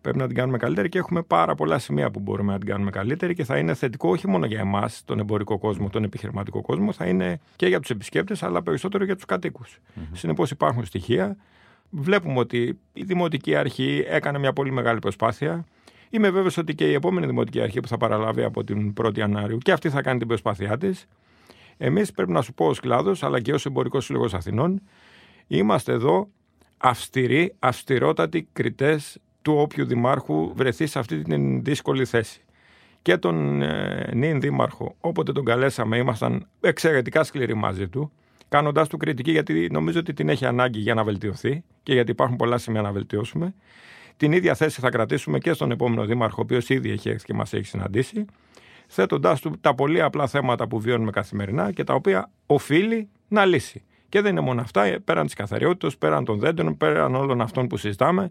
πρέπει 0.00 0.18
να 0.18 0.26
την 0.26 0.36
κάνουμε 0.36 0.58
καλύτερη 0.58 0.88
και 0.88 0.98
έχουμε 0.98 1.22
πάρα 1.22 1.54
πολλά 1.54 1.78
σημεία 1.78 2.10
που 2.10 2.20
μπορούμε 2.20 2.52
να 2.52 2.58
την 2.58 2.68
κάνουμε 2.68 2.90
καλύτερη 2.90 3.34
και 3.34 3.44
θα 3.44 3.58
είναι 3.58 3.74
θετικό 3.74 4.10
όχι 4.10 4.28
μόνο 4.28 4.46
για 4.46 4.60
εμάς, 4.60 5.02
τον 5.04 5.18
εμπορικό 5.18 5.58
κόσμο, 5.58 5.88
τον 5.88 6.04
επιχειρηματικό 6.04 6.60
κόσμο, 6.60 6.92
θα 6.92 7.06
είναι 7.06 7.40
και 7.56 7.66
για 7.66 7.80
τους 7.80 7.90
επισκέπτες, 7.90 8.42
αλλά 8.42 8.62
περισσότερο 8.62 9.04
για 9.04 9.14
τους 9.14 9.24
κατοίκους. 9.24 9.78
Mm-hmm. 9.78 10.08
Συνεπώς 10.12 10.50
υπάρχουν 10.50 10.84
στοιχεία. 10.84 11.36
Βλέπουμε 11.90 12.38
ότι 12.38 12.78
η 12.92 13.02
Δημοτική 13.02 13.54
Αρχή 13.56 14.04
έκανε 14.08 14.38
μια 14.38 14.52
πολύ 14.52 14.72
μεγάλη 14.72 14.98
προσπάθεια. 14.98 15.64
Είμαι 16.10 16.30
βέβαιος 16.30 16.56
ότι 16.56 16.74
και 16.74 16.90
η 16.90 16.92
επόμενη 16.92 17.26
Δημοτική 17.26 17.60
Αρχή 17.60 17.80
που 17.80 17.88
θα 17.88 17.96
παραλάβει 17.96 18.42
από 18.42 18.64
την 18.64 18.92
1η 19.02 19.18
Ιανουαρίου 19.18 19.58
και 19.58 19.72
αυτή 19.72 19.90
θα 19.90 20.02
κάνει 20.02 20.18
την 20.18 20.28
προσπάθειά 20.28 20.78
της. 20.78 21.06
Εμείς 21.82 22.12
πρέπει 22.12 22.32
να 22.32 22.42
σου 22.42 22.52
πω 22.54 22.66
ως 22.66 22.80
κλάδος, 22.80 23.22
αλλά 23.22 23.40
και 23.40 23.52
ως 23.52 23.66
Εμπορικός 23.66 24.04
Σύλλογος 24.04 24.34
Αθηνών, 24.34 24.82
είμαστε 25.46 25.92
εδώ 25.92 26.28
αυστηροί, 26.76 27.54
αυστηρότατοι 27.58 28.48
κριτές 28.52 29.18
του 29.42 29.54
όποιου 29.56 29.86
δημάρχου 29.86 30.52
βρεθεί 30.54 30.86
σε 30.86 30.98
αυτή 30.98 31.22
την 31.22 31.64
δύσκολη 31.64 32.04
θέση. 32.04 32.40
Και 33.02 33.16
τον 33.16 33.62
ε, 33.62 34.10
νυν 34.14 34.40
δήμαρχο, 34.40 34.96
όποτε 35.00 35.32
τον 35.32 35.44
καλέσαμε, 35.44 35.96
ήμασταν 35.96 36.48
εξαιρετικά 36.60 37.24
σκληροί 37.24 37.54
μαζί 37.54 37.88
του, 37.88 38.12
κάνοντάς 38.48 38.88
του 38.88 38.96
κριτική, 38.96 39.30
γιατί 39.30 39.68
νομίζω 39.70 39.98
ότι 39.98 40.12
την 40.12 40.28
έχει 40.28 40.46
ανάγκη 40.46 40.78
για 40.78 40.94
να 40.94 41.04
βελτιωθεί 41.04 41.64
και 41.82 41.92
γιατί 41.92 42.10
υπάρχουν 42.10 42.36
πολλά 42.36 42.58
σημεία 42.58 42.82
να 42.82 42.92
βελτιώσουμε. 42.92 43.54
Την 44.16 44.32
ίδια 44.32 44.54
θέση 44.54 44.80
θα 44.80 44.90
κρατήσουμε 44.90 45.38
και 45.38 45.52
στον 45.52 45.70
επόμενο 45.70 46.04
δήμαρχο, 46.04 46.36
ο 46.38 46.42
οποίος 46.42 46.68
ήδη 46.68 46.90
έχει 46.90 47.08
έρθει 47.08 47.24
και 47.24 47.34
μας 47.34 47.52
έχει 47.52 47.64
συναντήσει, 47.64 48.24
θέτοντάς 48.92 49.40
του 49.40 49.52
τα 49.60 49.74
πολύ 49.74 50.02
απλά 50.02 50.26
θέματα 50.26 50.68
που 50.68 50.80
βιώνουμε 50.80 51.10
καθημερινά 51.10 51.72
και 51.72 51.84
τα 51.84 51.94
οποία 51.94 52.30
οφείλει 52.46 53.08
να 53.28 53.44
λύσει. 53.44 53.84
Και 54.08 54.20
δεν 54.20 54.30
είναι 54.30 54.40
μόνο 54.40 54.60
αυτά, 54.60 54.84
ε, 54.84 54.98
πέραν 54.98 55.24
της 55.24 55.34
καθαριότητας, 55.34 55.96
πέραν 55.96 56.24
των 56.24 56.38
δέντρων, 56.38 56.76
πέραν 56.76 57.14
όλων 57.14 57.40
αυτών 57.40 57.66
που 57.66 57.76
συζητάμε, 57.76 58.30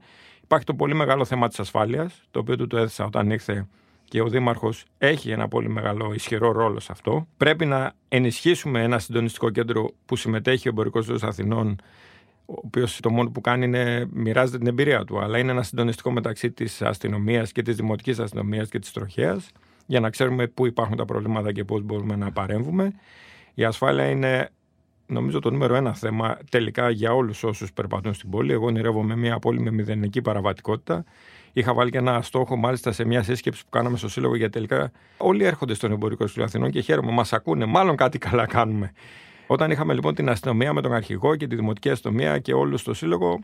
Υπάρχει 0.50 0.68
το 0.68 0.74
πολύ 0.74 0.94
μεγάλο 0.94 1.26
θέμα 1.26 1.48
της 1.48 1.60
ασφάλειας, 1.60 2.24
το 2.32 2.40
οποίο 2.40 2.56
του 2.56 2.68
το 2.68 2.78
έθεσα 2.78 3.06
όταν 3.06 3.30
ήρθε 3.30 3.68
και 4.04 4.22
ο 4.22 4.28
Δήμαρχος 4.28 4.86
έχει 4.98 5.32
ένα 5.32 5.48
πολύ 5.48 5.70
μεγάλο 5.70 6.14
ισχυρό 6.14 6.52
ρόλο 6.52 6.80
σε 6.80 6.92
αυτό. 6.92 7.28
Πρέπει 7.38 7.66
να 7.66 7.94
ενισχύσουμε 8.08 8.84
ένα 8.84 9.00
συντονιστικό 9.00 9.50
κέντρο 9.50 9.94
που 10.06 10.16
συμμετέχει 10.16 10.68
ο 10.68 10.72
Εμπορικός 10.72 11.06
Δήμο 11.06 11.20
Αθηνών, 11.22 11.76
ο 12.46 12.54
οποίος 12.66 13.00
το 13.00 13.10
μόνο 13.10 13.30
που 13.30 13.42
κάνει 13.42 13.66
είναι 13.66 14.08
μοιράζεται 14.12 14.58
την 14.58 14.68
εμπειρία 14.68 15.04
του, 15.04 15.20
αλλά 15.20 15.38
είναι 15.38 15.52
ένα 15.52 15.64
συντονιστικό 15.64 16.12
μεταξύ 16.12 16.52
της 16.52 16.82
αστυνομίας 16.82 17.52
και 17.52 17.62
της 17.62 17.76
δημοτικής 17.76 18.20
αστυνομίας 18.20 18.70
και 18.70 18.80
της 18.80 18.92
τροχέας, 18.92 19.52
για 19.90 20.00
να 20.00 20.10
ξέρουμε 20.10 20.48
πού 20.48 20.66
υπάρχουν 20.66 20.98
τα 20.98 21.06
προβλήματα 21.06 21.52
και 21.52 21.64
πώς 21.64 21.82
μπορούμε 21.82 22.16
να 22.16 22.32
παρέμβουμε. 22.32 22.94
Η 23.54 23.64
ασφάλεια 23.64 24.10
είναι 24.10 24.50
νομίζω 25.06 25.40
το 25.40 25.52
νούμερο 25.52 25.76
ένα 25.76 25.94
θέμα 25.94 26.38
τελικά 26.52 26.90
για 26.90 27.14
όλους 27.14 27.44
όσους 27.44 27.74
περπατούν 27.74 28.14
στην 28.14 28.30
πόλη. 28.30 28.52
Εγώ 28.52 28.66
ονειρεύομαι 28.66 29.16
μια 29.16 29.40
πόλη 29.40 29.60
με 29.60 29.72
μηδενική 29.72 30.22
παραβατικότητα. 30.22 31.04
Είχα 31.54 31.74
βάλει 31.74 31.90
και 31.92 31.98
ένα 31.98 32.22
στόχο, 32.22 32.56
μάλιστα 32.56 32.92
σε 32.92 33.06
μια 33.06 33.24
σύσκεψη 33.24 33.64
που 33.64 33.70
κάναμε 33.70 33.98
στο 33.98 34.10
Σύλλογο, 34.10 34.36
για 34.36 34.50
τελικά 34.50 34.92
όλοι 35.18 35.44
έρχονται 35.44 35.74
στον 35.74 35.92
εμπορικό 35.92 36.28
στήλο 36.28 36.46
Αθηνών 36.46 36.72
και 36.72 36.82
χαίρομαι, 36.82 37.12
μας 37.12 37.34
ακούνε, 37.34 37.66
μάλλον 37.66 37.96
κάτι 37.96 38.18
καλά 38.18 38.46
κάνουμε. 38.46 38.92
Όταν 39.48 39.72
είχαμε 39.72 39.94
λοιπόν 39.94 40.16
την 40.16 40.30
αστυνομία 40.30 40.74
με 40.74 40.82
τον 40.82 40.94
αρχηγό 40.94 41.36
και 41.36 41.48
τη 41.48 41.56
δημοτική 41.56 41.90
αστυνομία 41.90 42.40
και 42.40 42.54
όλους 42.54 42.82
στο 42.82 42.94
Σύλλογο, 42.94 43.40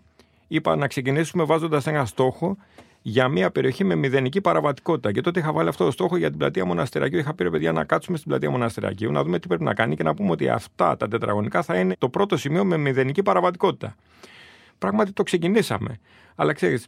είπα 0.48 0.76
να 0.76 0.88
ξεκινήσουμε 0.88 1.44
βάζοντας 1.44 1.88
ένα 1.88 2.06
στόχο 2.06 2.58
για 3.08 3.28
μια 3.28 3.52
περιοχή 3.52 3.84
με 3.84 3.96
μηδενική 3.96 4.41
παραβατικότητα. 4.41 5.12
Και 5.12 5.22
τότε 5.22 5.39
είχα 5.39 5.52
βάλει 5.52 5.70
αυτό 5.70 5.86
το 5.86 5.91
στόχο 5.91 6.18
για 6.18 6.30
την 6.30 6.38
πλατεία 6.38 6.65
Μοναστερακίου. 6.65 7.20
Είχα 7.20 7.34
πει 7.34 7.44
ρε 7.44 7.50
παιδιά 7.50 7.72
να 7.72 7.84
κάτσουμε 7.84 8.18
στην 8.18 8.30
πλατεία 8.30 8.50
Μοναστερακίου, 8.50 9.12
να 9.12 9.24
δούμε 9.24 9.39
τι 9.39 9.48
πρέπει 9.48 9.63
να 9.63 9.74
κάνει 9.74 9.96
και 9.96 10.04
να 10.04 10.13
πούμε 10.13 10.32
ότι 10.32 10.50
αυτά 10.50 10.98
τα 10.98 11.08
τετραγωνικά 11.08 11.62
θα 11.62 11.76
είναι 11.80 11.96
το 11.98 12.10
πρώτο 12.10 12.38
σημείο 12.38 12.65
με 12.65 12.78
μηδενική 12.78 13.24
παραβατικότητα. 13.24 13.96
Πράγματι 14.78 15.12
το 15.12 15.24
ξεκινήσαμε. 15.24 16.00
Αλλά 16.36 16.54
ξέρεις, 16.54 16.88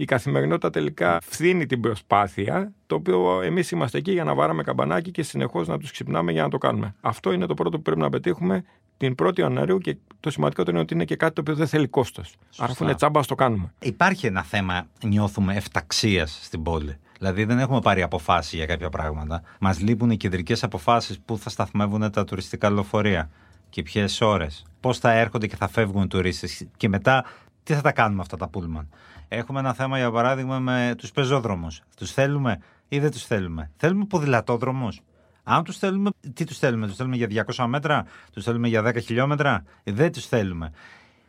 η 0.00 0.04
καθημερινότητα 0.04 0.70
τελικά 0.70 1.18
φθήνει 1.22 1.66
την 1.66 1.80
προσπάθεια, 1.80 2.72
το 2.86 2.94
οποίο 2.94 3.40
εμείς 3.42 3.70
είμαστε 3.70 3.98
εκεί 3.98 4.12
για 4.12 4.24
να 4.24 4.34
βάραμε 4.34 4.62
καμπανάκι 4.62 5.10
και 5.10 5.22
συνεχώς 5.22 5.68
να 5.68 5.78
τους 5.78 5.90
ξυπνάμε 5.90 6.32
για 6.32 6.42
να 6.42 6.48
το 6.48 6.58
κάνουμε. 6.58 6.94
Αυτό 7.00 7.32
είναι 7.32 7.46
το 7.46 7.54
πρώτο 7.54 7.76
που 7.76 7.82
πρέπει 7.82 8.00
να 8.00 8.08
πετύχουμε 8.08 8.64
την 8.96 9.14
1η 9.22 9.38
Ιανουαρίου 9.38 9.78
και 9.78 9.96
το 10.20 10.30
σημαντικότερο 10.30 10.72
είναι 10.72 10.80
ότι 10.80 10.94
είναι 10.94 11.04
και 11.04 11.16
κάτι 11.16 11.34
το 11.34 11.40
οποίο 11.40 11.54
δεν 11.54 11.66
θέλει 11.66 11.86
κόστος. 11.88 12.34
Άρα, 12.58 12.72
αφού 12.72 12.84
είναι 12.84 12.94
τσάμπα, 12.94 13.20
το 13.24 13.34
κάνουμε. 13.34 13.72
Υπάρχει 13.78 14.26
ένα 14.26 14.42
θέμα, 14.42 14.86
νιώθουμε, 15.04 15.54
εφταξίας 15.54 16.38
στην 16.42 16.62
πόλη. 16.62 16.96
Δηλαδή 17.18 17.44
δεν 17.44 17.58
έχουμε 17.58 17.80
πάρει 17.80 18.02
αποφάσεις 18.02 18.52
για 18.52 18.66
κάποια 18.66 18.88
πράγματα. 18.88 19.42
Μας 19.60 19.80
λείπουν 19.80 20.10
οι 20.10 20.16
κεντρικές 20.16 20.62
αποφάσεις 20.62 21.20
που 21.24 21.38
θα 21.38 21.50
σταθμεύουν 21.50 22.10
τα 22.10 22.24
τουριστικά 22.24 22.70
λεωφορεία 22.70 23.30
και 23.70 23.82
ποιες 23.82 24.20
ώρες. 24.20 24.64
Πώς 24.80 24.98
θα 24.98 25.12
έρχονται 25.12 25.46
και 25.46 25.56
θα 25.56 25.68
φεύγουν 25.68 26.02
οι 26.02 26.06
τουρίστες. 26.06 26.66
Και 26.76 26.88
μετά 26.88 27.24
τι 27.62 27.74
θα 27.74 27.80
τα 27.80 27.92
κάνουμε 27.92 28.20
αυτά 28.20 28.36
τα 28.36 28.48
πούλμαν; 28.48 28.88
Έχουμε 29.28 29.58
ένα 29.58 29.74
θέμα 29.74 29.98
για 29.98 30.10
παράδειγμα 30.10 30.58
με 30.58 30.94
τους 30.98 31.10
πεζόδρομους. 31.10 31.82
Τους 31.96 32.12
θέλουμε 32.12 32.58
ή 32.88 32.98
δεν 32.98 33.10
τους 33.10 33.24
θέλουμε; 33.24 33.70
Θέλουμε 33.76 34.04
ποδηλατόδρομους. 34.04 35.00
Αν 35.42 35.64
τους 35.64 35.78
θέλουμε, 35.78 36.10
τι 36.34 36.44
τους 36.44 36.58
θέλουμε, 36.58 36.86
τους 36.86 36.96
θέλουμε 36.96 37.16
για 37.16 37.26
200 37.26 37.66
μέτρα, 37.66 38.04
τους 38.32 38.44
θέλουμε 38.44 38.68
για 38.68 38.82
10 38.82 39.00
χιλιόμετρα, 39.00 39.64
δεν 39.84 40.12
τους 40.12 40.26
θέλουμε. 40.26 40.72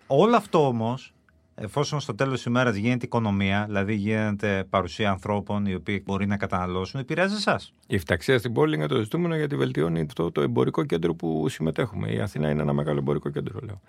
Όλο 0.08 0.36
αυτό 0.36 0.68
όμως, 0.68 1.14
εφόσον 1.56 2.00
στο 2.00 2.16
τέλος 2.16 2.34
της 2.34 2.46
ημέρας 2.46 2.76
γίνεται 2.76 3.06
οικονομία, 3.06 3.66
δηλαδή 3.66 3.94
γίνεται 3.94 4.66
παρουσία 4.70 5.10
ανθρώπων 5.10 5.66
οι 5.66 5.74
οποίοι 5.74 6.04
μπορεί 6.06 6.28
να 6.28 6.38
καταναλώσουν, 6.38 7.00
επηρεάζει 7.00 7.36
εσάς. 7.36 7.74
Η 7.88 7.98
φταξία 7.98 8.38
στην 8.38 8.54
πόλη 8.54 8.76
είναι 8.76 8.88
το 8.88 9.00
ζητούμενο 9.00 9.36
γιατί 9.36 9.56
βελτιώνει 9.56 10.06
το, 10.06 10.32
το 10.32 10.42
εμπορικό 10.42 10.84
κέντρο 10.84 11.16
που 11.16 11.50
συμμετέχουμε. 11.50 12.12
Η 12.12 12.20
Αθήνα 12.20 12.50
είναι 12.50 12.62
ένα 12.62 12.74
μεγάλο 12.74 13.00
εμπορικό 13.00 13.30
κέντρο, 13.30 13.60
λέω. 13.64 13.82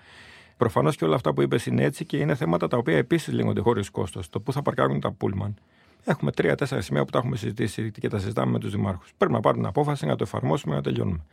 Προφανώς 0.63 0.97
και 0.97 1.05
όλα 1.05 1.15
αυτά 1.15 1.33
που 1.33 1.43
είπες 1.43 1.67
είναι 1.67 1.85
έτσι 1.85 2.05
και 2.05 2.17
είναι 2.17 2.35
θέματα 2.35 2.69
τα 2.69 2.77
οποία 2.77 2.97
επίσης 2.97 3.35
λύνονται 3.35 3.61
χωρίς 3.61 3.91
κόστος. 3.91 4.29
Το 4.29 4.41
πού 4.41 4.53
θα 4.53 4.63
παρκάρουν 4.63 5.01
τα 5.01 5.13
πούλμαν. 5.13 5.55
Έχουμε 6.05 6.31
τρία-τέσσερα 6.31 6.81
σημεία 6.81 7.05
που 7.05 7.11
τα 7.11 7.19
έχουμε 7.19 7.37
συζητήσει 7.37 7.91
και 7.91 8.09
τα 8.09 8.19
συζητάμε 8.19 8.53
με 8.53 8.59
τους 8.59 8.73
δημάρχους. 8.73 9.13
Πρέπει 9.17 9.33
να 9.33 9.41
πάρουν 9.41 9.67
απόφαση, 9.67 10.07
να 10.07 10.17
το 10.17 10.25
εφαρμόσουμε, 10.25 10.75
να 10.75 10.83
τελειώνουμε. 10.83 11.25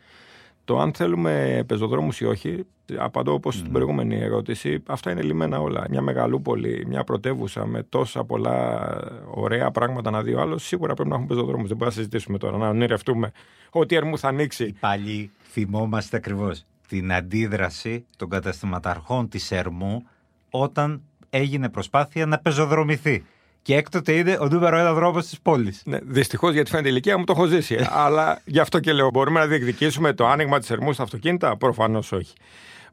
Το 0.64 0.80
αν 0.80 0.94
θέλουμε 0.94 1.64
πεζοδρόμους 1.68 2.20
ή 2.20 2.26
όχι, 2.26 2.66
απαντώ 2.98 3.34
όπως 3.34 3.56
mm. 3.56 3.60
στην 3.60 3.72
προηγούμενη 3.72 4.16
ερώτηση, 4.16 4.84
αυτά 4.86 5.12
είναι 5.12 5.22
λιμένα 5.22 5.60
όλα. 5.62 5.86
Μια 5.90 6.02
μεγαλούπολη, 6.02 6.86
μια 6.88 7.04
πρωτεύουσα 7.04 7.66
με 7.66 7.84
τόσα 7.84 8.24
πολλά 8.24 8.90
ωραία 9.34 9.72
πράγματα 9.72 10.12
να 10.12 10.22
δει 10.22 10.34
ο 10.34 10.42
άλλο, 10.42 10.58
σίγουρα 10.58 10.94
πρέπει 10.94 11.10
να 11.10 11.16
έχουμε 11.16 11.30
πεζοδρόμους. 11.30 11.68
Δεν 11.68 11.78
μπορούμε 11.78 11.96
να 11.96 12.02
συζητήσουμε 12.02 12.38
τώρα, 12.38 12.58
να 12.58 12.70
ονειρευτούμε 12.70 13.32
ότι 13.70 13.94
η 13.94 13.98
Ερμού 13.98 14.18
θα 14.18 14.28
ανοίξει. 14.28 14.76
Πάλι 14.80 15.32
θυμόμαστε 15.52 16.18
ακριβώς 16.18 16.66
την 16.90 17.14
αντίδραση 17.14 18.06
των 18.18 18.30
καταστηματαρχών 18.30 19.30
της 19.30 19.52
Ερμού 19.52 20.04
όταν 20.50 21.02
έγινε 21.30 21.70
προσπάθεια 21.70 22.26
να 22.26 22.38
πεζοδρομηθεί 22.40 23.24
Και 23.62 23.76
έκτοτε 23.76 24.12
είναι 24.14 24.38
ο 24.40 24.46
νούμερο 24.48 24.78
ένα 24.78 24.94
δρόμος 24.94 25.26
της 25.28 25.40
πόλης. 25.40 25.82
Ναι, 25.86 25.98
Δυστυχώς 26.04 26.54
γιατί 26.54 26.70
φαίνεται 26.70 26.88
η 26.88 26.92
ηλικία 26.94 27.18
μου 27.18 27.24
το 27.24 27.34
έχω 27.36 27.46
ζήσει. 27.46 27.88
αλλά 27.90 28.42
γι' 28.46 28.60
αυτό 28.60 28.80
και 28.80 28.94
λέω: 28.94 29.10
Μπορούμε 29.10 29.40
να 29.40 29.46
διεκδικήσουμε 29.48 30.14
το 30.14 30.28
άνοιγμα 30.28 30.60
της 30.60 30.70
ερμού 30.70 30.94
στα 30.94 31.04
αυτοκίνητα; 31.04 31.58
Προφανώς 31.58 32.12
όχι. 32.12 32.34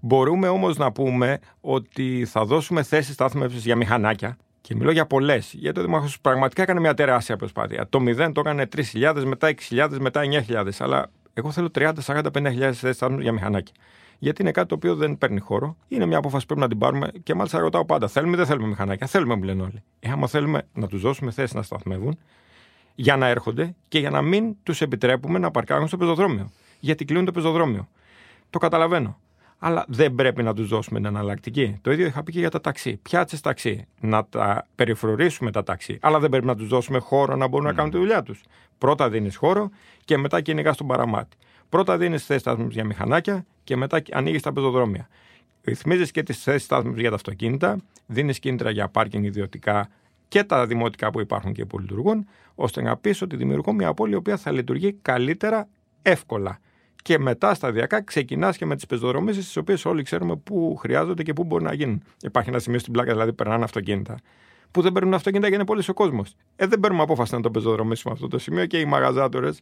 Μπορούμε 0.00 0.48
όμως 0.48 0.76
να 0.76 0.92
πούμε 0.92 1.38
ότι 1.60 2.26
θα 2.30 2.44
δώσουμε 2.44 2.82
θέσεις 2.82 3.14
στάθμευσης 3.14 3.64
για 3.64 3.76
μηχανάκια. 3.76 4.36
Και 4.60 4.74
μιλώ 4.74 4.90
για 4.90 5.06
πολλές. 5.06 5.52
Γιατί 5.52 5.78
ο 5.78 5.82
Δήμαρχο 5.82 6.08
πραγματικά 6.20 6.62
έκανε 6.62 6.80
μια 6.80 6.94
τεράστια 6.94 7.36
προσπάθεια. 7.36 7.86
Το 7.88 7.98
0 8.06 8.32
το 8.32 8.40
έκανε 8.40 8.68
3.000, 8.76 9.22
μετά 9.24 9.54
6.000, 9.70 9.88
μετά 10.00 10.20
9.000. 10.48 10.68
Αλλά 10.78 11.10
εγώ 11.38 11.50
θέλω 11.50 11.70
30, 11.74 11.92
40, 12.02 12.22
50.000 12.32 12.72
θέσεις 12.72 12.96
στάθμευση 12.96 13.22
για 13.22 13.32
μηχανάκια. 13.32 13.74
Γιατί 14.18 14.42
είναι 14.42 14.50
κάτι 14.50 14.68
το 14.68 14.74
οποίο 14.74 14.94
δεν 14.94 15.18
παίρνει 15.18 15.40
χώρο. 15.40 15.76
Είναι 15.88 16.06
μια 16.06 16.18
απόφαση 16.18 16.46
που 16.46 16.54
πρέπει 16.54 16.60
να 16.60 16.68
την 16.68 16.78
πάρουμε. 16.78 17.10
Και 17.22 17.34
μάλιστα 17.34 17.58
ρωτάω 17.58 17.84
πάντα: 17.84 18.08
Θέλουμε 18.08 18.32
ή 18.32 18.36
δεν 18.36 18.46
θέλουμε 18.46 18.66
μηχανάκια; 18.66 19.06
Θέλουμε, 19.06 19.34
μου 19.36 19.42
λένε 19.42 19.62
όλοι. 19.62 19.82
Ε, 20.00 20.10
άμα 20.10 20.26
θέλουμε 20.26 20.62
να 20.72 20.86
τους 20.86 21.00
δώσουμε 21.00 21.30
θέσεις 21.30 21.54
να 21.54 21.62
σταθμεύουν, 21.62 22.18
για 22.94 23.16
να 23.16 23.26
έρχονται 23.26 23.74
και 23.88 23.98
για 23.98 24.10
να 24.10 24.22
μην 24.22 24.56
τους 24.62 24.80
επιτρέπουμε 24.80 25.38
να 25.38 25.50
παρκάρουν 25.50 25.86
στο 25.88 25.96
πεζοδρόμιο. 25.96 26.50
Γιατί 26.80 27.04
κλείνουν 27.04 27.24
το 27.24 27.32
πεζοδρόμιο. 27.32 27.88
Το 28.50 28.58
καταλαβαίνω. 28.58 29.18
Αλλά 29.58 29.84
δεν 29.88 30.14
πρέπει 30.14 30.42
να 30.42 30.54
τους 30.54 30.68
δώσουμε 30.68 30.98
την 30.98 31.08
εναλλακτική. 31.08 31.78
Το 31.82 31.92
ίδιο 31.92 32.06
είχα 32.06 32.22
πει 32.22 32.32
και 32.32 32.38
για 32.38 32.50
τα 32.50 32.60
ταξί. 32.60 32.96
Πιάτσες 32.96 33.40
ταξί. 33.40 33.86
Να 34.00 34.26
τα 34.26 34.66
περιφρουρήσουμε 34.74 35.50
τα 35.50 35.62
ταξί. 35.62 35.98
Αλλά 36.00 36.18
δεν 36.18 36.30
πρέπει 36.30 36.46
να 36.46 36.56
τους 36.56 36.68
δώσουμε 36.68 36.98
χώρο 36.98 37.36
να 37.36 37.48
μπορούν 37.48 37.66
να 37.66 37.72
κάνουν 37.72 37.90
τη 37.90 37.96
δουλειά 37.96 38.22
τους. 38.22 38.40
Πρώτα 38.78 39.08
δίνεις 39.08 39.36
χώρο 39.36 39.70
και 40.04 40.16
μετά 40.16 40.40
κυνηγάς 40.40 40.76
τον 40.76 40.86
παραμάτι. 40.86 41.36
Πρώτα 41.68 41.98
δίνεις 41.98 42.24
θέσεις 42.24 42.42
στάθμου 42.42 42.68
για 42.68 42.84
μηχανάκια 42.84 43.46
και 43.64 43.76
μετά 43.76 44.02
ανοίγεις 44.12 44.42
τα 44.42 44.52
πεζοδρόμια. 44.52 45.08
Ρυθμίζεις 45.64 46.10
και 46.10 46.22
τις 46.22 46.42
θέσεις 46.42 46.62
στάθμου 46.62 46.92
για 46.96 47.08
τα 47.08 47.14
αυτοκίνητα, 47.14 47.78
δίνεις 48.06 48.38
κίνητρα 48.38 48.70
για 48.70 48.88
πάρκινγκ 48.88 49.24
ιδιωτικά 49.24 49.88
και 50.28 50.44
τα 50.44 50.66
δημοτικά 50.66 51.10
που 51.10 51.20
υπάρχουν 51.20 51.52
και 51.52 51.64
που 51.64 51.78
λειτουργούν, 51.78 52.28
ώστε 52.54 52.82
να 52.82 52.96
πει 52.96 53.24
ότι 53.24 53.36
δημιουργώ 53.36 53.72
μια 53.72 53.94
πόλη 53.94 54.12
η 54.12 54.16
οποία 54.16 54.36
θα 54.36 54.52
λειτουργεί 54.52 54.92
καλύτερα, 55.02 55.68
εύκολα. 56.02 56.58
Και 57.06 57.18
μετά 57.18 57.54
σταδιακά 57.54 58.02
ξεκινάς 58.02 58.56
και 58.56 58.66
με 58.66 58.74
τις 58.74 58.86
πεζοδρομήσεις, 58.86 59.44
τις 59.44 59.56
οποίες 59.56 59.84
όλοι 59.84 60.02
ξέρουμε 60.02 60.36
πού 60.36 60.76
χρειάζονται 60.78 61.22
και 61.22 61.32
πού 61.32 61.44
μπορεί 61.44 61.64
να 61.64 61.74
γίνουν. 61.74 62.02
Υπάρχει 62.22 62.48
ένα 62.48 62.58
σημείο 62.58 62.78
στην 62.78 62.92
πλάκα, 62.92 63.12
δηλαδή 63.12 63.32
περνάνε 63.32 63.64
αυτοκίνητα. 63.64 64.18
Που 64.70 64.82
δεν 64.82 64.92
παίρνουν 64.92 65.14
αυτοκίνητα 65.14 65.48
γιατί 65.48 65.62
είναι 65.62 65.72
πολύ 65.72 65.90
ο 65.90 65.94
κόσμος. 65.94 66.34
Ε, 66.56 66.66
δεν 66.66 66.80
παίρνουμε 66.80 67.02
απόφαση 67.02 67.34
να 67.34 67.40
το 67.40 67.50
πεζοδρομήσουμε 67.50 68.14
αυτό 68.14 68.28
το 68.28 68.38
σημείο 68.38 68.66
και 68.66 68.78
οι 68.78 68.84
μαγαζάτορες 68.84 69.60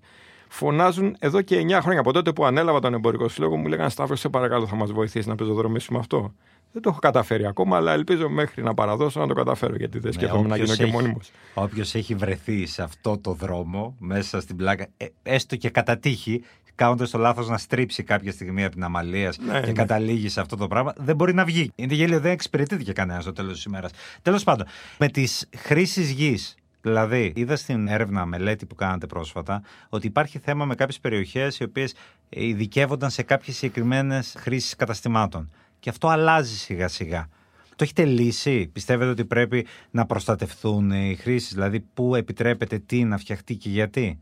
φωνάζουν 0.48 1.16
εδώ 1.18 1.42
και 1.42 1.56
9 1.58 1.78
χρόνια. 1.80 2.00
Από 2.00 2.12
τότε 2.12 2.32
που 2.32 2.44
ανέλαβα 2.44 2.80
τον 2.80 2.94
εμπορικό 2.94 3.28
σύλλογο, 3.28 3.56
μου 3.56 3.66
λέγανε 3.66 3.90
Σταύρο, 3.90 4.16
σε 4.16 4.28
παρακαλώ, 4.28 4.66
θα 4.66 4.76
μας 4.76 4.92
βοηθήσεις 4.92 5.26
να 5.26 5.34
πεζοδρομήσουμε 5.34 5.98
αυτό. 5.98 6.34
Δεν 6.72 6.82
το 6.82 6.88
έχω 6.88 6.98
καταφέρει 6.98 7.46
ακόμα, 7.46 7.76
αλλά 7.76 7.92
ελπίζω 7.92 8.28
μέχρι 8.28 8.62
να 8.62 8.74
παραδώσω 8.74 9.20
να 9.20 9.26
το 9.26 9.34
καταφέρω, 9.34 9.74
γιατί 9.76 9.98
δεν 9.98 10.12
σκέφτομαι 10.12 10.48
να 10.48 10.56
γίνω 10.56 10.74
και 10.74 10.86
μόνιμος. 10.86 11.30
Όποιος 11.54 11.94
έχει 11.94 12.14
βρεθεί 12.14 12.66
σε 12.66 12.82
αυτό 12.82 13.18
το 13.18 13.32
δρόμο, 13.32 13.96
μέσα 13.98 14.40
στην 14.40 14.56
πλάκα, 14.56 14.86
ε, 14.96 15.06
έστω 15.22 15.56
και 15.56 15.70
κατά 15.70 15.98
τύχη, 15.98 16.42
κάνοντας 16.74 17.10
το 17.10 17.18
λάθος 17.18 17.48
να 17.48 17.58
στρίψει 17.58 18.02
κάποια 18.02 18.32
στιγμή 18.32 18.64
από 18.64 18.74
την 18.74 18.84
αμαλία 18.84 19.32
Ναι, 19.46 19.60
και 19.60 19.66
ναι. 19.66 19.72
καταλήγει 19.72 20.28
σε 20.28 20.40
αυτό 20.40 20.56
το 20.56 20.68
πράγμα, 20.68 20.92
δεν 20.96 21.16
μπορεί 21.16 21.34
να 21.34 21.44
βγει. 21.44 21.70
Είναι 21.74 21.94
γέλιο, 21.94 22.20
δεν 22.20 22.32
εξυπηρετείται 22.32 22.82
και 22.82 22.92
κανένας 22.92 23.22
στο 23.22 23.32
τέλος 23.32 23.52
της 23.54 23.64
ημέρας. 23.64 23.90
Τέλος 24.22 24.44
πάντων, 24.44 24.66
με 24.98 25.08
τις 25.08 25.48
χρήσεις 25.56 26.10
γης. 26.10 26.54
Δηλαδή, 26.80 27.32
είδα 27.36 27.56
στην 27.56 27.88
έρευνα 27.88 28.26
μελέτη 28.26 28.66
που 28.66 28.74
κάνατε 28.74 29.06
πρόσφατα 29.06 29.62
ότι 29.88 30.06
υπάρχει 30.06 30.38
θέμα 30.38 30.64
με 30.64 30.74
κάποιες 30.74 31.00
περιοχές 31.00 31.58
οι 31.58 31.64
οποίες 31.64 31.94
ειδικεύονταν 32.28 33.10
σε 33.10 33.22
κάποιες 33.22 33.56
συγκεκριμένες 33.56 34.34
χρήσεις 34.38 34.76
καταστημάτων. 34.76 35.50
Και 35.80 35.90
αυτό 35.90 36.08
αλλάζει 36.08 36.56
σιγά 36.56 36.88
σιγά. 36.88 37.28
Το 37.76 37.84
έχετε 37.84 38.04
λύσει; 38.04 38.66
Πιστεύετε 38.72 39.10
ότι 39.10 39.24
πρέπει 39.24 39.66
να 39.90 40.06
προστατευτούν 40.06 40.90
οι 40.90 41.16
χρήσεις, 41.20 41.54
δηλαδή 41.54 41.80
πού 41.94 42.14
επιτρέπεται 42.14 42.78
τι 42.78 43.04
να 43.04 43.18
φτιαχτεί 43.18 43.54
και 43.56 43.68
γιατί; 43.68 44.18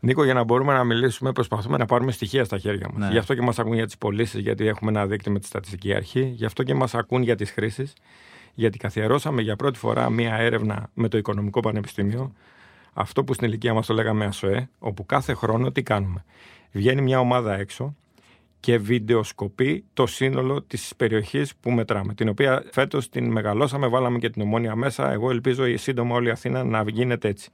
Νίκο, 0.00 0.24
για 0.24 0.34
να 0.34 0.44
μπορούμε 0.44 0.72
να 0.72 0.84
μιλήσουμε, 0.84 1.32
προσπαθούμε 1.32 1.76
να 1.76 1.86
πάρουμε 1.86 2.12
στοιχεία 2.12 2.44
στα 2.44 2.58
χέρια 2.58 2.88
μας. 2.92 3.06
Ναι. 3.06 3.12
Γι' 3.12 3.18
αυτό 3.18 3.34
και 3.34 3.42
μας 3.42 3.58
ακούν 3.58 3.74
για 3.74 3.86
τις 3.86 3.98
πωλήσεις, 3.98 4.40
γιατί 4.40 4.66
έχουμε 4.66 4.90
ένα 4.90 5.06
δίκτυο 5.06 5.32
με 5.32 5.38
τη 5.38 5.46
στατιστική 5.46 5.94
αρχή. 5.94 6.32
Γι' 6.34 6.44
αυτό 6.44 6.62
και 6.62 6.74
μας 6.74 6.94
ακούν 6.94 7.22
για 7.22 7.36
τις 7.36 7.50
χρήσεις. 7.50 7.92
Γιατί 8.54 8.78
καθιερώσαμε 8.78 9.42
για 9.42 9.56
πρώτη 9.56 9.78
φορά 9.78 10.10
μία 10.10 10.34
έρευνα 10.34 10.90
με 10.94 11.08
το 11.08 11.18
Οικονομικό 11.18 11.60
Πανεπιστήμιο. 11.60 12.32
Αυτό 12.92 13.24
που 13.24 13.34
στην 13.34 13.48
ηλικία 13.48 13.74
μας 13.74 13.86
το 13.86 13.94
λέγαμε 13.94 14.24
ΑΣΟΕ, 14.24 14.68
όπου 14.78 15.06
κάθε 15.06 15.34
χρόνο 15.34 15.72
τι 15.72 15.82
κάνουμε. 15.82 16.24
Βγαίνει 16.72 17.02
μια 17.02 17.20
ομάδα 17.20 17.58
έξω 17.58 17.96
και 18.60 18.78
βιντεοσκοπεί 18.78 19.84
το 19.92 20.06
σύνολο 20.06 20.62
της 20.62 20.92
περιοχής 20.96 21.56
που 21.56 21.70
μετράμε. 21.70 22.14
Την 22.14 22.28
οποία 22.28 22.64
φέτος 22.70 23.08
την 23.08 23.30
μεγαλώσαμε, 23.30 23.86
βάλαμε 23.86 24.18
και 24.18 24.30
την 24.30 24.42
ομόνια 24.42 24.76
μέσα. 24.76 25.12
Εγώ 25.12 25.30
ελπίζω 25.30 25.66
η 25.66 25.76
σύντομα 25.76 26.14
όλη 26.14 26.28
η 26.28 26.30
Αθήνα 26.30 26.64
να 26.64 26.84
γίνεται 26.86 27.28
έτσι. 27.28 27.50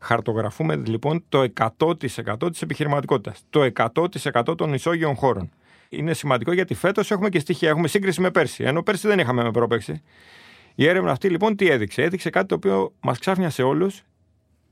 Χαρτογραφούμε 0.00 0.76
λοιπόν 0.76 1.24
το 1.28 1.44
100% 1.78 2.50
της 2.50 2.62
επιχειρηματικότητας. 2.62 3.44
Το 3.50 3.70
100% 3.94 4.56
των 4.56 4.74
ισόγειων 4.74 5.14
χώρων. 5.14 5.50
Είναι 5.88 6.12
σημαντικό 6.12 6.52
γιατί 6.52 6.74
φέτος 6.74 7.10
έχουμε 7.10 7.28
και 7.28 7.38
στοιχεία, 7.38 7.68
έχουμε 7.68 7.88
σύγκριση 7.88 8.20
με 8.20 8.30
πέρσι. 8.30 8.64
Ενώ 8.64 8.82
πέρσι 8.82 9.08
δεν 9.08 9.18
είχαμε 9.18 9.42
με 9.42 9.50
πρόπερσι. 9.50 10.02
Η 10.74 10.88
έρευνα 10.88 11.10
αυτή 11.10 11.28
λοιπόν 11.28 11.56
τι 11.56 11.68
έδειξε; 11.68 12.02
Έδειξε 12.02 12.30
κάτι 12.30 12.46
το 12.46 12.54
οποίο 12.54 12.94
μας 13.00 13.18
ξάφνιασε 13.18 13.62
όλους, 13.62 14.02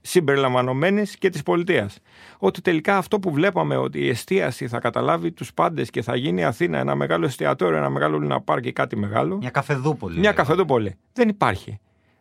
συμπεριλαμβανομένη 0.01 1.03
και 1.19 1.31
της 1.31 1.43
πολιτείας. 1.43 1.99
Ότι 2.39 2.61
τελικά 2.61 2.97
αυτό 2.97 3.19
που 3.19 3.31
βλέπαμε 3.31 3.77
ότι 3.77 3.99
η 3.99 4.09
εστίαση 4.09 4.69
θα 4.69 4.79
καταλάβει 4.79 5.33
τους 5.33 5.55
πάντες 5.55 5.91
και 5.91 6.03
θα 6.03 6.17
γίνει 6.17 6.41
η 6.41 6.45
Αθήνα 6.45 6.79
ένα 6.79 6.95
μεγάλο 6.95 7.27
εστιατόριο, 7.27 7.77
ένα 7.77 7.91
μεγάλο 7.91 8.19
Λούνα 8.19 8.41
Πάρκ 8.41 8.67
ή 8.67 8.73
κάτι 8.73 8.97
μεγάλο. 8.97 9.37
Μια 9.37 9.51
καφεδούπολη. 9.51 10.13
Μια 10.13 10.23
λέγαμε. 10.23 10.37
καφεδούπολη. 10.37 10.95
Δεν 11.13 11.29
υπάρχει. 11.29 11.79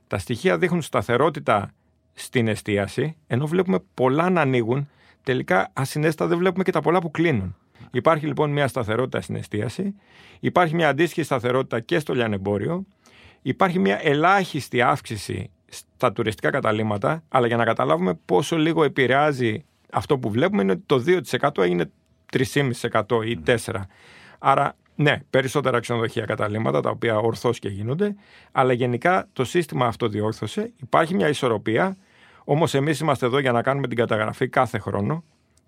Τα 0.08 0.18
στοιχεία 0.18 0.58
δείχνουν 0.58 0.82
σταθερότητα 0.82 1.72
στην 2.14 2.48
εστίαση, 2.48 3.16
ενώ 3.28 3.48
βλέπουμε 3.48 3.80
πολλά 3.94 4.30
να 4.30 4.42
ανοίγουν. 4.42 4.90
Τελικά, 5.24 5.70
ασυνέστατα 5.74 6.30
δεν 6.30 6.38
βλέπουμε 6.38 6.64
και 6.64 6.72
τα 6.72 6.82
πολλά 6.82 7.00
που 7.00 7.12
κλείνουν. 7.12 7.56
Υπάρχει 7.92 8.26
λοιπόν 8.26 8.52
μια 8.52 8.68
σταθερότητα 8.68 9.22
στην 9.22 9.36
εστίαση. 9.36 9.96
Υπάρχει 10.40 10.76
μια 10.76 10.90
αντίστοιχη 10.90 11.24
σταθερότητα 11.24 11.80
και 11.80 12.00
στο 12.00 12.14
λιανεμπόριο. 12.14 12.86
Υπάρχει 13.42 13.80
μια 13.80 14.00
ελάχιστη 14.02 14.82
αύξηση 14.82 15.50
στα 15.70 16.14
τουριστικά 16.14 16.50
καταλήμματα, 16.50 17.24
αλλά 17.30 17.48
για 17.48 17.58
να 17.58 17.64
καταλάβουμε 17.64 18.14
πόσο 18.26 18.58
λίγο 18.58 18.84
επηρεάζει 18.84 19.66
αυτό 19.92 20.18
που 20.18 20.30
βλέπουμε 20.30 20.62
είναι 20.62 20.72
ότι 20.72 20.84
το 20.86 21.04
2% 21.52 21.64
έγινε 21.64 21.92
3,5% 22.32 23.26
ή 23.26 23.40
4%. 23.46 23.56
Άρα, 24.40 24.76
ναι, 24.96 25.20
περισσότερα 25.30 25.80
ξενοδοχεία 25.80 26.26
καταλήμματα, 26.26 26.82
τα 26.82 26.90
οποία 26.90 27.18
ορθώς 27.18 27.60
και 27.60 27.70
γίνονται, 27.70 28.16
αλλά 28.52 28.74
γενικά 28.74 29.28
το 29.34 29.46
σύστημα 29.46 29.86
αυτό 29.86 30.08
διόρθωσε. 30.08 30.74
Υπάρχει 30.82 31.16
μια 31.16 31.28
ισορροπία, 31.30 31.98
όμως 32.44 32.74
εμείς 32.74 33.00
είμαστε 33.00 33.26
εδώ 33.26 33.40
για 33.40 33.52
να 33.52 33.62
κάνουμε 33.62 33.88
την 33.88 33.98
καταγραφή 33.98 34.48
κάθε 34.48 34.78
χρόνο 34.80 35.24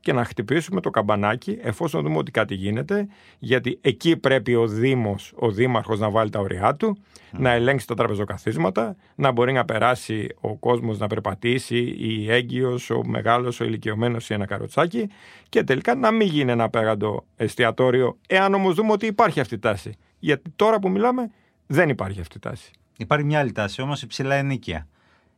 και 0.05 0.13
να 0.13 0.23
χτυπήσουμε 0.23 0.81
το 0.81 0.89
καμπανάκι 0.89 1.57
εφόσον 1.61 2.01
δούμε 2.01 2.17
ότι 2.17 2.31
κάτι 2.31 2.55
γίνεται, 2.55 3.07
γιατί 3.39 3.77
εκεί 3.81 4.17
πρέπει 4.17 4.55
ο 4.55 4.67
Δήμος, 4.67 5.33
ο 5.35 5.51
Δήμαρχος 5.51 5.99
να 5.99 6.09
βάλει 6.09 6.29
τα 6.29 6.39
ωριά 6.39 6.75
του, 6.75 6.97
να 7.31 7.51
ελέγξει 7.51 7.87
τα 7.87 7.95
τραπεζοκαθίσματα, 7.95 8.95
να 9.15 9.31
μπορεί 9.31 9.51
να 9.51 9.65
περάσει 9.65 10.27
ο 10.39 10.55
κόσμος 10.55 10.97
να 10.97 11.07
περπατήσει, 11.07 11.77
η 11.97 12.31
έγκυος, 12.31 12.89
ο 12.89 13.01
μεγάλος, 13.05 13.59
ο 13.59 13.63
ηλικιωμένος 13.63 14.29
ή 14.29 14.33
ένα 14.33 14.45
καροτσάκι 14.45 15.09
και 15.49 15.63
τελικά 15.63 15.95
να 15.95 16.11
μην 16.11 16.27
γίνει 16.27 16.51
ένα 16.51 16.63
απέραντο 16.63 17.25
εστιατόριο, 17.35 18.17
εάν 18.27 18.53
όμως 18.53 18.73
δούμε 18.73 18.91
ότι 18.91 19.05
υπάρχει 19.05 19.39
αυτή 19.39 19.55
η 19.55 19.59
τάση. 19.59 19.91
Γιατί 20.19 20.51
τώρα 20.55 20.79
που 20.79 20.89
μιλάμε 20.89 21.31
δεν 21.67 21.89
υπάρχει 21.89 22.19
αυτή 22.19 22.37
η 22.37 22.39
τάση. 22.39 22.71
Υπάρχει 22.97 23.25
μια 23.25 23.39
άλλη 23.39 23.51
τάση 23.51 23.81
όμως 23.81 24.01
υψηλά 24.01 24.35
ενίκεια. 24.35 24.87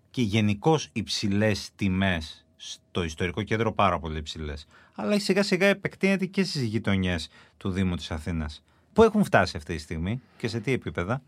Και 0.09 0.21
γενικώς 0.21 0.89
υψηλές 0.93 1.69
τιμές 1.75 2.46
στο 2.57 3.03
ιστορικό 3.03 3.43
κέντρο 3.43 3.73
πάρα 3.73 3.99
πολύ 3.99 4.17
υψηλέ. 4.17 4.53
Αλλά 4.95 5.19
σιγά 5.19 5.43
σιγά 5.43 5.67
επεκτείνεται 5.67 6.25
και 6.25 6.43
στις 6.43 6.61
γειτονιές 6.61 7.29
του 7.57 7.69
Δήμου 7.69 7.95
της 7.95 8.11
Αθήνας. 8.11 8.63
Πού 8.93 9.03
έχουν 9.03 9.23
φτάσει 9.23 9.57
αυτή 9.57 9.75
τη 9.75 9.81
στιγμή 9.81 10.21
και 10.37 10.47
σε 10.47 10.59
τι 10.59 10.71
επίπεδα; 10.71 11.21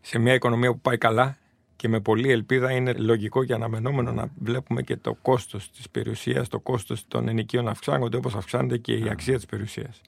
σε 0.00 0.18
μια 0.18 0.34
οικονομία 0.34 0.72
που 0.72 0.80
πάει 0.80 0.98
καλά 0.98 1.38
και 1.76 1.88
με 1.88 2.00
πολλή 2.00 2.30
ελπίδα 2.30 2.72
είναι 2.72 2.92
λογικό 2.92 3.44
και 3.44 3.54
αναμενόμενο 3.54 4.12
να 4.12 4.30
βλέπουμε 4.38 4.82
και 4.82 4.96
το 4.96 5.14
κόστος 5.14 5.70
της 5.70 5.90
περιουσίας, 5.90 6.48
το 6.48 6.60
κόστος 6.60 7.04
των 7.08 7.28
ενοικίων 7.28 7.64
να 7.64 7.70
αυξάνονται 7.70 8.16
όπως 8.16 8.34
αυξάνεται 8.34 8.78
και 8.78 8.92
η 8.92 9.08
αξία 9.08 9.36
της 9.36 9.46
περιουσίας. 9.46 10.00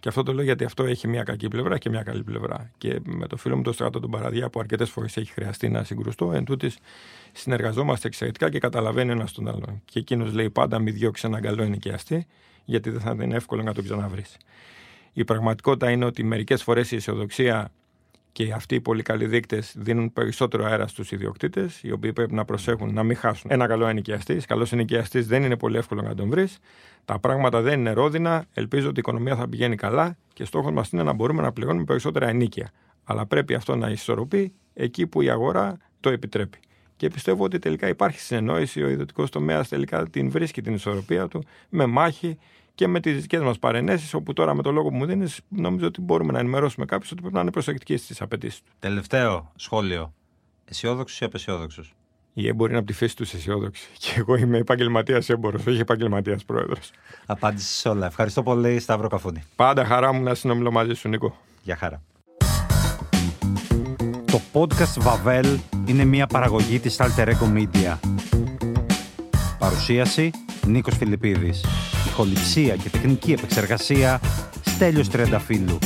Και 0.00 0.08
αυτό 0.08 0.22
το 0.22 0.32
λέω 0.32 0.44
γιατί 0.44 0.64
αυτό 0.64 0.84
έχει 0.84 1.08
μια 1.08 1.22
κακή 1.22 1.48
πλευρά 1.48 1.78
και 1.78 1.88
μια 1.88 2.02
καλή 2.02 2.22
πλευρά. 2.22 2.70
Και 2.78 3.00
με 3.04 3.26
το 3.26 3.36
φίλο 3.36 3.56
μου 3.56 3.62
τον 3.62 3.72
Στράτο 3.72 4.00
τον 4.00 4.10
Παραδιά 4.10 4.50
που 4.50 4.60
αρκετές 4.60 4.90
φορές 4.90 5.16
έχει 5.16 5.32
χρειαστεί 5.32 5.68
να 5.68 5.84
συγκρουστώ, 5.84 6.32
εν 6.32 6.44
τούτης 6.44 6.78
συνεργαζόμαστε 7.38 8.06
εξαιρετικά 8.06 8.50
και 8.50 8.58
καταλαβαίνει 8.58 9.10
ένας 9.10 9.32
τον 9.32 9.48
άλλον. 9.48 9.82
Και 9.84 9.98
εκείνος 9.98 10.32
λέει 10.32 10.50
πάντα 10.50 10.78
μη 10.78 10.90
διώξεις 10.90 11.24
έναν 11.24 11.40
καλό 11.40 11.62
ενοικιαστή, 11.62 12.26
γιατί 12.64 12.90
δεν 12.90 13.00
θα 13.00 13.16
είναι 13.22 13.36
εύκολο 13.36 13.62
να 13.62 13.74
τον 13.74 13.84
ξαναβρεις. 13.84 14.36
Η 15.12 15.24
πραγματικότητα 15.24 15.90
είναι 15.90 16.04
ότι 16.04 16.22
μερικές 16.22 16.62
φορές 16.62 16.90
η 16.90 16.96
αισιοδοξία 16.96 17.70
και 18.32 18.52
αυτοί 18.52 18.74
οι 18.74 18.80
πολύ 18.80 19.02
καλοί 19.02 19.26
δείκτε 19.26 19.62
δίνουν 19.74 20.12
περισσότερο 20.12 20.64
αέρα 20.64 20.86
στους 20.86 21.12
ιδιοκτήτες, 21.12 21.82
οι 21.82 21.92
οποίοι 21.92 22.12
πρέπει 22.12 22.34
να 22.34 22.44
προσέχουν 22.44 22.92
να 22.92 23.02
μην 23.02 23.16
χάσουν 23.16 23.50
ένα 23.50 23.66
καλό 23.66 23.86
ενοικιαστή. 23.86 24.34
Καλός 24.34 24.72
ενοικιαστής 24.72 25.26
δεν 25.26 25.42
είναι 25.42 25.56
πολύ 25.56 25.76
εύκολο 25.76 26.02
να 26.02 26.14
τον 26.14 26.28
βρεις. 26.28 26.58
Τα 27.04 27.18
πράγματα 27.18 27.60
δεν 27.60 27.80
είναι 27.80 27.92
ρόδινα. 27.92 28.44
Ελπίζω 28.54 28.88
ότι 28.88 28.96
η 28.96 29.00
οικονομία 29.00 29.36
θα 29.36 29.48
πηγαίνει 29.48 29.76
καλά 29.76 30.16
και 30.32 30.44
στόχος 30.44 30.72
μας 30.72 30.90
είναι 30.90 31.02
να 31.02 31.12
μπορούμε 31.12 31.42
να 31.42 31.52
πληρώνουμε 31.52 31.84
περισσότερα 31.84 32.28
ενίκια. 32.28 32.70
Αλλά 33.04 33.26
πρέπει 33.26 33.54
αυτό 33.54 33.76
να 33.76 33.88
ισορροπεί 33.88 34.52
εκεί 34.74 35.06
που 35.06 35.22
η 35.22 35.30
αγορά 35.30 35.76
το 36.00 36.10
επιτρέπει. 36.10 36.58
Και 36.96 37.08
πιστεύω 37.08 37.44
ότι 37.44 37.58
τελικά 37.58 37.88
υπάρχει 37.88 38.20
συνεννόηση. 38.20 38.82
Ο 38.82 38.88
ιδιωτικός 38.88 39.30
τομέας 39.30 39.68
τελικά 39.68 40.08
την 40.08 40.30
βρίσκει 40.30 40.62
την 40.62 40.74
ισορροπία 40.74 41.28
του 41.28 41.44
με 41.68 41.86
μάχη 41.86 42.38
και 42.74 42.86
με 42.86 43.00
τις 43.00 43.20
δικές 43.20 43.40
μας 43.40 43.58
παρενέσεις. 43.58 44.14
Όπου 44.14 44.32
τώρα 44.32 44.54
με 44.54 44.62
το 44.62 44.70
λόγο 44.72 44.88
που 44.88 44.94
μου 44.94 45.06
δίνεις, 45.06 45.40
νομίζω 45.48 45.86
ότι 45.86 46.00
μπορούμε 46.00 46.32
να 46.32 46.38
ενημερώσουμε 46.38 46.86
κάποιους 46.86 47.10
ότι 47.10 47.20
πρέπει 47.20 47.36
να 47.36 47.40
είναι 47.40 47.50
προσεκτικοί 47.50 47.96
στις 47.96 48.20
απαιτήσεις 48.20 48.60
του. 48.60 48.70
Τελευταίο 48.78 49.52
σχόλιο. 49.56 50.14
Αισιόδοξος 50.64 51.20
ή 51.20 51.24
απεσιόδοξος; 51.24 51.94
Η 52.32 52.52
μπορεί 52.52 52.72
να 52.72 52.78
από 52.78 52.86
τη 52.86 52.92
φύση 52.92 53.16
τους 53.16 53.32
αισιόδοξη. 53.34 53.88
Και 53.98 54.14
εγώ 54.16 54.36
είμαι 54.36 54.58
επαγγελματίας 54.58 55.28
έμπορο, 55.28 55.58
όχι 55.68 55.80
επαγγελματίας 55.80 56.44
πρόεδρος. 56.44 56.90
Απάντησες 57.26 57.70
σε 57.70 57.88
όλα. 57.88 58.06
Ευχαριστώ 58.06 58.42
πολύ, 58.42 58.80
Σταύρο 58.80 59.08
Καφούνη. 59.08 59.42
Πάντα 59.56 59.84
χαρά 59.84 60.12
μου 60.12 60.22
να 60.22 60.34
συνομιλώ 60.34 60.70
μαζί 60.70 60.94
σου, 60.94 61.08
Νίκο. 61.08 61.36
Γεια 61.62 61.76
χαρά. 61.76 62.02
Το 64.36 64.42
podcast 64.52 65.02
Vavel 65.02 65.56
είναι 65.86 66.04
μια 66.04 66.26
παραγωγή 66.26 66.78
της 66.78 66.96
Alter 66.98 67.26
Ego 67.26 67.56
Media. 67.56 67.98
Παρουσίαση 69.58 70.30
Νίκος 70.66 70.96
Φιλιππίδης. 70.96 71.64
Ηχοληψία 72.06 72.76
και 72.76 72.88
τεχνική 72.88 73.32
επεξεργασία 73.32 74.20
Στέλιος 74.64 75.08
Τριανταφύλου. 75.08 75.78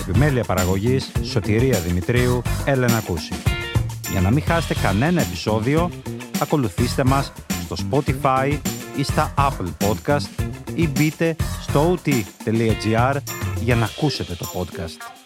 Επιμέλεια 0.00 0.44
παραγωγής 0.44 1.12
Σωτηρία 1.22 1.80
Δημητρίου 1.80 2.42
Έλενα 2.64 3.00
Κούση. 3.06 3.32
Για 4.10 4.20
να 4.20 4.30
μην 4.30 4.42
χάσετε 4.42 4.80
κανένα 4.80 5.20
επεισόδιο, 5.20 5.90
ακολουθήστε 6.42 7.04
μας 7.04 7.32
στο 7.64 7.76
Spotify 7.90 8.58
ή 8.96 9.02
στα 9.02 9.34
Apple 9.38 9.86
Podcast 9.86 10.44
ή 10.74 10.88
μπείτε 10.88 11.36
στο 11.60 11.94
ot.gr 12.04 13.16
για 13.60 13.74
να 13.74 13.84
ακούσετε 13.84 14.34
το 14.34 14.46
podcast. 14.54 15.25